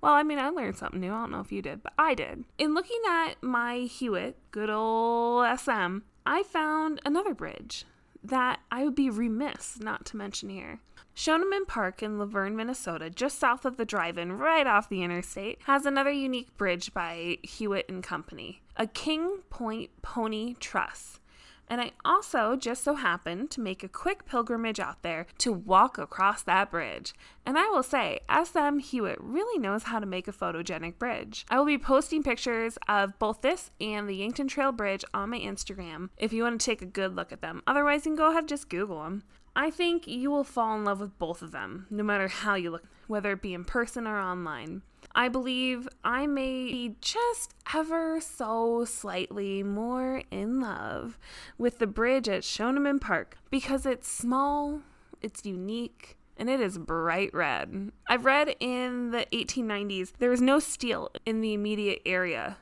Well, 0.00 0.14
I 0.14 0.22
mean, 0.22 0.38
I 0.38 0.48
learned 0.48 0.78
something 0.78 1.00
new. 1.00 1.12
I 1.12 1.20
don't 1.20 1.30
know 1.30 1.40
if 1.40 1.52
you 1.52 1.60
did, 1.60 1.82
but 1.82 1.92
I 1.98 2.14
did. 2.14 2.44
In 2.56 2.74
looking 2.74 3.00
at 3.08 3.42
my 3.42 3.80
Hewitt, 3.80 4.38
good 4.50 4.70
old 4.70 5.46
SM, 5.58 5.98
I 6.24 6.42
found 6.42 7.00
another 7.04 7.34
bridge 7.34 7.84
that 8.22 8.60
I 8.70 8.84
would 8.84 8.94
be 8.94 9.10
remiss 9.10 9.78
not 9.80 10.04
to 10.06 10.16
mention 10.16 10.48
here. 10.48 10.80
Schoeneman 11.20 11.66
Park 11.66 12.02
in 12.02 12.16
Luverne, 12.16 12.54
Minnesota, 12.54 13.10
just 13.10 13.38
south 13.38 13.66
of 13.66 13.76
the 13.76 13.84
drive-in, 13.84 14.38
right 14.38 14.66
off 14.66 14.88
the 14.88 15.02
interstate, 15.02 15.58
has 15.64 15.84
another 15.84 16.10
unique 16.10 16.56
bridge 16.56 16.94
by 16.94 17.36
Hewitt 17.42 17.90
and 17.90 18.02
Company, 18.02 18.62
a 18.78 18.86
King 18.86 19.40
Point 19.50 19.90
Pony 20.00 20.54
Truss. 20.60 21.20
And 21.68 21.78
I 21.78 21.90
also 22.06 22.56
just 22.56 22.82
so 22.82 22.94
happened 22.94 23.50
to 23.50 23.60
make 23.60 23.84
a 23.84 23.88
quick 23.88 24.24
pilgrimage 24.24 24.80
out 24.80 25.02
there 25.02 25.26
to 25.38 25.52
walk 25.52 25.98
across 25.98 26.42
that 26.44 26.70
bridge. 26.70 27.12
And 27.44 27.58
I 27.58 27.68
will 27.68 27.82
say, 27.82 28.20
SM 28.28 28.78
Hewitt 28.78 29.18
really 29.20 29.58
knows 29.60 29.82
how 29.82 29.98
to 29.98 30.06
make 30.06 30.26
a 30.26 30.32
photogenic 30.32 30.98
bridge. 30.98 31.44
I 31.50 31.58
will 31.58 31.66
be 31.66 31.76
posting 31.76 32.22
pictures 32.22 32.78
of 32.88 33.18
both 33.18 33.42
this 33.42 33.70
and 33.78 34.08
the 34.08 34.16
Yankton 34.16 34.48
Trail 34.48 34.72
Bridge 34.72 35.04
on 35.12 35.30
my 35.30 35.38
Instagram 35.38 36.08
if 36.16 36.32
you 36.32 36.44
want 36.44 36.58
to 36.58 36.64
take 36.64 36.80
a 36.80 36.86
good 36.86 37.14
look 37.14 37.30
at 37.30 37.42
them. 37.42 37.62
Otherwise, 37.66 38.06
you 38.06 38.12
can 38.12 38.16
go 38.16 38.30
ahead 38.30 38.38
and 38.38 38.48
just 38.48 38.70
Google 38.70 39.02
them. 39.02 39.22
I 39.54 39.70
think 39.70 40.06
you 40.06 40.30
will 40.30 40.44
fall 40.44 40.76
in 40.76 40.84
love 40.84 41.00
with 41.00 41.18
both 41.18 41.42
of 41.42 41.52
them, 41.52 41.86
no 41.90 42.02
matter 42.02 42.28
how 42.28 42.54
you 42.54 42.70
look, 42.70 42.84
whether 43.08 43.32
it 43.32 43.42
be 43.42 43.54
in 43.54 43.64
person 43.64 44.06
or 44.06 44.18
online. 44.18 44.82
I 45.12 45.28
believe 45.28 45.88
I 46.04 46.26
may 46.26 46.66
be 46.70 46.96
just 47.00 47.54
ever 47.74 48.20
so 48.20 48.84
slightly 48.84 49.62
more 49.62 50.22
in 50.30 50.60
love 50.60 51.18
with 51.58 51.78
the 51.78 51.86
bridge 51.86 52.28
at 52.28 52.42
Schoeneman 52.42 53.00
Park 53.00 53.36
because 53.50 53.86
it's 53.86 54.10
small, 54.10 54.82
it's 55.20 55.44
unique, 55.44 56.16
and 56.36 56.48
it 56.48 56.60
is 56.60 56.78
bright 56.78 57.34
red. 57.34 57.90
I've 58.08 58.24
read 58.24 58.54
in 58.60 59.10
the 59.10 59.26
1890s 59.32 60.12
there 60.18 60.30
was 60.30 60.40
no 60.40 60.60
steel 60.60 61.10
in 61.26 61.40
the 61.40 61.54
immediate 61.54 62.02
area 62.06 62.56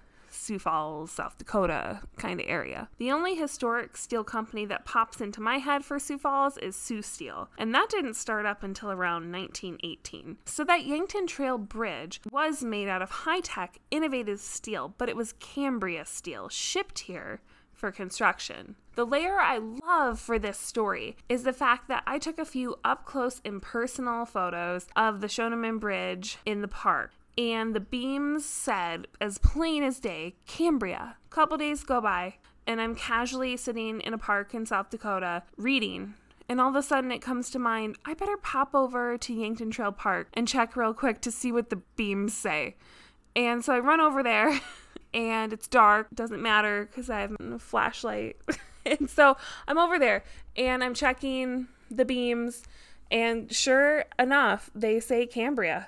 Sioux 0.48 0.58
Falls, 0.58 1.11
South 1.11 1.37
Dakota 1.37 2.00
kind 2.16 2.40
of 2.40 2.46
area. 2.48 2.88
The 2.96 3.12
only 3.12 3.34
historic 3.34 3.98
steel 3.98 4.24
company 4.24 4.64
that 4.64 4.87
pops 4.87 5.20
into 5.20 5.42
my 5.42 5.58
head 5.58 5.84
for 5.84 5.98
Sioux 5.98 6.16
Falls 6.16 6.56
is 6.56 6.74
Sioux 6.74 7.02
Steel, 7.02 7.50
and 7.58 7.74
that 7.74 7.90
didn't 7.90 8.14
start 8.14 8.46
up 8.46 8.62
until 8.62 8.90
around 8.90 9.30
1918. 9.30 10.38
So 10.46 10.64
that 10.64 10.87
Yankton 10.87 11.26
Trail 11.26 11.58
Bridge 11.58 12.22
was 12.32 12.64
made 12.64 12.88
out 12.88 13.02
of 13.02 13.11
high 13.11 13.40
tech, 13.40 13.78
innovative 13.90 14.40
steel, 14.40 14.94
but 14.96 15.11
it 15.11 15.16
was 15.16 15.34
Cambria 15.34 16.06
steel 16.06 16.48
shipped 16.48 17.00
here 17.00 17.42
for 17.74 17.92
construction. 17.92 18.74
The 18.94 19.04
layer 19.04 19.38
I 19.38 19.58
love 19.58 20.18
for 20.18 20.38
this 20.38 20.58
story 20.58 21.16
is 21.28 21.42
the 21.42 21.52
fact 21.52 21.88
that 21.88 22.02
I 22.06 22.18
took 22.18 22.38
a 22.38 22.46
few 22.46 22.76
up 22.84 23.04
close 23.04 23.42
and 23.44 23.61
personal 23.61 24.24
photos 24.24 24.87
of 24.96 25.20
the 25.20 25.28
Schoeneman 25.28 25.78
Bridge 25.78 26.38
in 26.46 26.62
the 26.62 26.68
park 26.68 27.12
and 27.38 27.72
the 27.72 27.81
beams 27.81 28.44
said, 28.44 29.07
as 29.20 29.38
plain 29.38 29.85
as 29.85 30.01
day, 30.01 30.35
Cambria. 30.48 31.16
Couple 31.31 31.57
days 31.57 31.85
go 31.85 32.01
by, 32.01 32.35
and 32.66 32.81
I'm 32.81 32.96
casually 32.96 33.57
sitting 33.57 34.01
in 34.01 34.12
a 34.12 34.18
park 34.18 34.55
in 34.55 34.66
South 34.66 34.90
Dakota 34.90 35.44
reading. 35.57 36.14
And 36.48 36.61
all 36.61 36.70
of 36.70 36.74
a 36.74 36.83
sudden, 36.83 37.12
it 37.12 37.22
comes 37.22 37.48
to 37.51 37.61
mind 37.61 37.96
I 38.05 38.14
better 38.14 38.37
pop 38.37 38.74
over 38.74 39.16
to 39.18 39.33
Yankton 39.33 39.70
Trail 39.70 39.92
Park 39.92 40.29
and 40.35 40.48
check 40.48 40.77
real 40.77 40.92
quick 40.92 41.20
to 41.20 41.31
see 41.31 41.53
what 41.53 41.70
the 41.70 41.81
beams 41.94 42.35
say. 42.35 42.74
And 43.37 43.64
so 43.64 43.72
I 43.72 43.79
run 43.79 44.01
over 44.01 44.24
there, 44.24 44.61
and 45.14 45.53
it's 45.53 45.68
dark, 45.68 46.09
doesn't 46.12 46.42
matter 46.42 46.87
because 46.90 47.09
I 47.09 47.20
have 47.20 47.37
a 47.38 47.59
flashlight. 47.61 48.37
and 48.85 49.09
so 49.09 49.37
I'm 49.68 49.79
over 49.79 49.96
there 49.96 50.24
and 50.57 50.83
I'm 50.83 50.94
checking 50.94 51.68
the 51.88 52.05
beams, 52.05 52.64
and 53.12 53.53
sure 53.55 54.07
enough, 54.18 54.70
they 54.74 54.98
say 54.98 55.24
Cambria. 55.24 55.87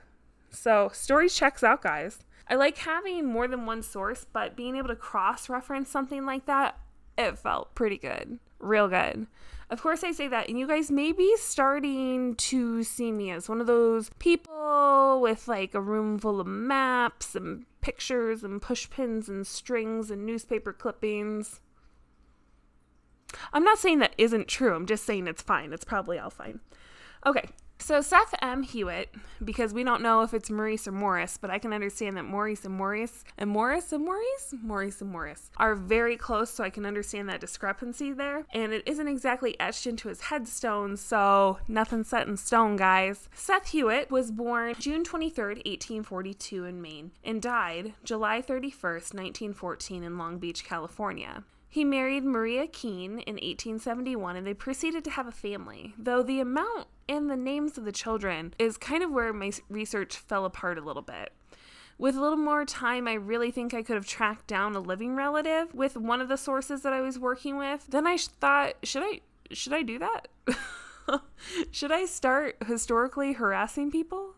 So, 0.50 0.90
stories 0.92 1.34
checks 1.34 1.62
out, 1.62 1.82
guys. 1.82 2.18
I 2.48 2.56
like 2.56 2.78
having 2.78 3.26
more 3.26 3.46
than 3.46 3.66
one 3.66 3.82
source, 3.82 4.26
but 4.32 4.56
being 4.56 4.76
able 4.76 4.88
to 4.88 4.96
cross 4.96 5.48
reference 5.48 5.88
something 5.88 6.26
like 6.26 6.46
that, 6.46 6.78
it 7.16 7.38
felt 7.38 7.74
pretty 7.74 7.96
good. 7.96 8.38
Real 8.58 8.88
good. 8.88 9.26
Of 9.70 9.80
course, 9.80 10.02
I 10.02 10.10
say 10.10 10.26
that, 10.26 10.48
and 10.48 10.58
you 10.58 10.66
guys 10.66 10.90
may 10.90 11.12
be 11.12 11.36
starting 11.36 12.34
to 12.34 12.82
see 12.82 13.12
me 13.12 13.30
as 13.30 13.48
one 13.48 13.60
of 13.60 13.68
those 13.68 14.10
people 14.18 15.20
with 15.22 15.46
like 15.46 15.74
a 15.74 15.80
room 15.80 16.18
full 16.18 16.40
of 16.40 16.46
maps 16.48 17.36
and 17.36 17.66
pictures 17.80 18.42
and 18.42 18.60
pushpins 18.60 19.28
and 19.28 19.46
strings 19.46 20.10
and 20.10 20.26
newspaper 20.26 20.72
clippings. 20.72 21.60
I'm 23.52 23.62
not 23.62 23.78
saying 23.78 24.00
that 24.00 24.14
isn't 24.18 24.48
true, 24.48 24.74
I'm 24.74 24.86
just 24.86 25.04
saying 25.04 25.28
it's 25.28 25.42
fine. 25.42 25.72
It's 25.72 25.84
probably 25.84 26.18
all 26.18 26.30
fine. 26.30 26.58
Okay, 27.24 27.48
so 27.80 28.00
Seth 28.00 28.34
M. 28.42 28.62
Hewitt, 28.62 29.14
because 29.44 29.72
we 29.72 29.84
don't 29.84 30.02
know 30.02 30.22
if 30.22 30.34
it's 30.34 30.50
Maurice 30.50 30.86
or 30.86 30.92
Morris, 30.92 31.36
but 31.36 31.50
I 31.50 31.58
can 31.58 31.72
understand 31.72 32.16
that 32.16 32.24
Maurice 32.24 32.64
and 32.64 32.74
Maurice 32.74 33.24
and 33.38 33.50
Morris 33.50 33.92
and 33.92 34.04
Maurice, 34.04 34.54
Maurice 34.62 35.00
and 35.00 35.10
Morris 35.10 35.50
are 35.56 35.74
very 35.74 36.16
close, 36.16 36.50
so 36.50 36.64
I 36.64 36.70
can 36.70 36.86
understand 36.86 37.28
that 37.28 37.40
discrepancy 37.40 38.12
there. 38.12 38.44
And 38.52 38.72
it 38.72 38.82
isn't 38.86 39.08
exactly 39.08 39.58
etched 39.58 39.86
into 39.86 40.08
his 40.08 40.22
headstone, 40.22 40.96
so 40.96 41.58
nothing 41.68 42.04
set 42.04 42.28
in 42.28 42.36
stone, 42.36 42.76
guys. 42.76 43.28
Seth 43.34 43.68
Hewitt 43.68 44.10
was 44.10 44.30
born 44.30 44.74
June 44.78 45.04
23rd, 45.04 45.64
1842 45.66 46.64
in 46.64 46.80
Maine, 46.82 47.12
and 47.24 47.42
died 47.42 47.94
July 48.04 48.42
31st, 48.42 49.14
1914 49.14 50.02
in 50.02 50.18
Long 50.18 50.38
Beach, 50.38 50.64
California. 50.64 51.44
He 51.72 51.85
married 51.85 52.24
Maria 52.24 52.66
Keene 52.66 53.20
in 53.20 53.37
1871 53.37 54.35
and 54.35 54.44
they 54.44 54.54
proceeded 54.54 55.04
to 55.04 55.11
have 55.11 55.28
a 55.28 55.33
family, 55.33 55.94
though 55.96 56.20
the 56.20 56.40
amount 56.40 56.88
and 57.09 57.30
the 57.30 57.37
names 57.37 57.78
of 57.78 57.85
the 57.85 57.92
children 57.92 58.54
is 58.59 58.76
kind 58.76 59.04
of 59.04 59.12
where 59.12 59.33
my 59.33 59.52
research 59.68 60.16
fell 60.16 60.44
apart 60.44 60.78
a 60.78 60.85
little 60.85 61.00
bit. 61.00 61.33
With 61.96 62.16
a 62.16 62.20
little 62.20 62.37
more 62.37 62.64
time, 62.64 63.06
I 63.06 63.12
really 63.12 63.52
think 63.52 63.72
I 63.72 63.85
could 63.85 63.94
have 63.94 64.06
tracked 64.06 64.48
down 64.48 64.74
a 64.74 64.80
living 64.80 65.14
relative 65.14 65.72
with 65.72 65.96
one 65.96 66.20
of 66.20 66.28
the 66.28 66.37
sources 66.37 66.83
that 66.83 66.92
I 66.92 67.02
was 67.02 67.20
working 67.20 67.56
with. 67.56 67.87
Then 67.88 68.04
I 68.04 68.16
thought, 68.16 68.74
should 68.83 69.04
I 69.04 69.20
should 69.52 69.72
I 69.72 69.83
do 69.83 70.00
that? 70.00 70.28
should 71.70 71.92
I 71.92 72.04
start 72.06 72.56
historically 72.66 73.35
harassing 73.35 73.92
people? 73.92 74.35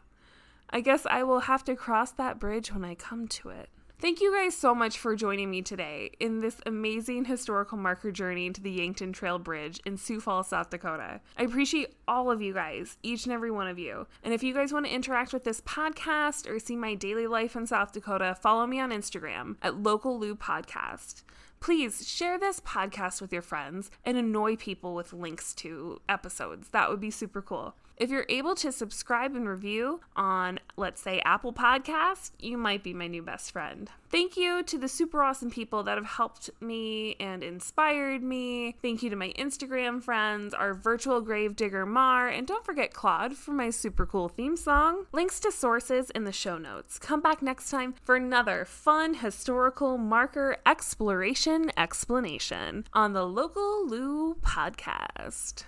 I 0.68 0.81
guess 0.81 1.07
I 1.07 1.23
will 1.23 1.40
have 1.40 1.64
to 1.64 1.77
cross 1.77 2.12
that 2.12 2.38
bridge 2.38 2.73
when 2.75 2.85
I 2.85 2.95
come 2.95 3.27
to 3.29 3.51
it. 3.51 3.71
Thank 4.03 4.21
you 4.21 4.35
guys 4.35 4.57
so 4.57 4.75
much 4.75 4.99
for 4.99 5.15
joining 5.15 5.49
me 5.49 5.62
today 5.62 6.11
in 6.19 6.41
this 6.41 6.57
amazing 6.67 7.27
historical 7.27 7.79
marker 7.79 8.11
journey 8.11 8.51
to 8.51 8.61
the 8.61 8.73
Yankton 8.73 9.12
Trail 9.12 9.38
Bridge 9.38 9.81
in 9.87 9.97
Sioux 9.97 10.19
Falls, 10.19 10.49
South 10.49 10.71
Dakota. 10.71 11.21
I 11.38 11.45
appreciate 11.45 11.95
all 12.09 12.29
of 12.29 12.43
you 12.43 12.53
guys, 12.53 12.99
each 13.05 13.27
and 13.27 13.33
every 13.33 13.53
one 13.53 13.69
of 13.69 13.79
you. 13.79 14.09
And 14.25 14.35
if 14.35 14.43
you 14.43 14.55
guys 14.55 14.73
want 14.73 14.87
to 14.87 14.93
interact 14.93 15.33
with 15.33 15.45
this 15.45 15.61
podcast 15.61 16.51
or 16.51 16.59
see 16.59 16.75
my 16.75 16.97
daily 16.97 17.29
life 17.29 17.55
in 17.55 17.65
South 17.65 17.93
Dakota, 17.93 18.37
follow 18.41 18.67
me 18.67 18.81
on 18.81 18.91
Instagram 18.91 19.55
at 19.62 19.81
Local 19.81 20.19
Lou 20.19 20.35
Podcast. 20.35 21.23
Please 21.61 22.05
share 22.05 22.41
this 22.41 22.59
podcast 22.59 23.21
with 23.21 23.33
your 23.33 23.41
friends 23.41 23.88
and 24.05 24.17
annoy 24.17 24.57
people 24.57 24.97
with 24.97 25.12
links 25.12 25.55
to 25.55 26.01
episodes. 26.09 26.71
That 26.71 26.91
would 26.91 26.99
be 26.99 27.12
super 27.12 27.41
cool. 27.41 27.77
If 28.03 28.11
you're 28.11 28.27
able 28.29 28.57
to 28.57 28.73
subscribe 28.73 29.37
and 29.37 29.49
review 29.49 30.01
on, 30.17 30.59
let's 30.77 31.01
say, 31.01 31.23
Apple 31.25 31.53
Podcast, 31.53 32.33
you 32.41 32.59
might 32.59 32.83
be 32.83 32.93
my 32.93 33.07
new 33.07 33.23
best 33.23 33.53
friend. 33.53 33.88
Thank 34.11 34.37
you 34.37 34.65
to 34.65 34.77
the 34.77 34.88
super 34.88 35.23
awesome 35.23 35.53
people 35.53 35.85
that 35.85 35.99
have 35.99 36.07
helped 36.07 36.51
me 36.61 37.15
and 37.21 37.45
inspired 37.45 38.21
me. 38.21 38.75
Thank 38.83 39.05
you 39.05 39.11
to 39.11 39.15
my 39.15 39.33
Instagram 39.38 40.03
friends, 40.03 40.53
our 40.53 40.75
virtual 40.75 41.21
grave 41.21 41.55
digger 41.55 41.87
Mar, 41.87 42.27
and 42.27 42.45
don't 42.45 42.65
forget 42.65 42.93
Claude 42.93 43.37
for 43.37 43.53
my 43.53 43.71
super 43.71 44.05
cool 44.05 44.29
theme 44.29 44.57
song. 44.57 45.07
Links 45.12 45.38
to 45.38 45.53
sources 45.53 46.11
in 46.11 46.25
the 46.25 46.33
show 46.33 46.59
notes. 46.59 46.99
Come 46.99 47.21
back 47.21 47.41
next 47.41 47.71
time 47.71 47.95
for 48.03 48.17
another 48.17 48.65
fun 48.65 49.15
historical 49.15 49.97
marker 49.97 50.57
exploration 50.67 51.71
explanation 51.77 52.85
on 52.93 53.12
the 53.12 53.25
Local 53.25 53.87
Lou 53.87 54.35
podcast. 54.43 55.62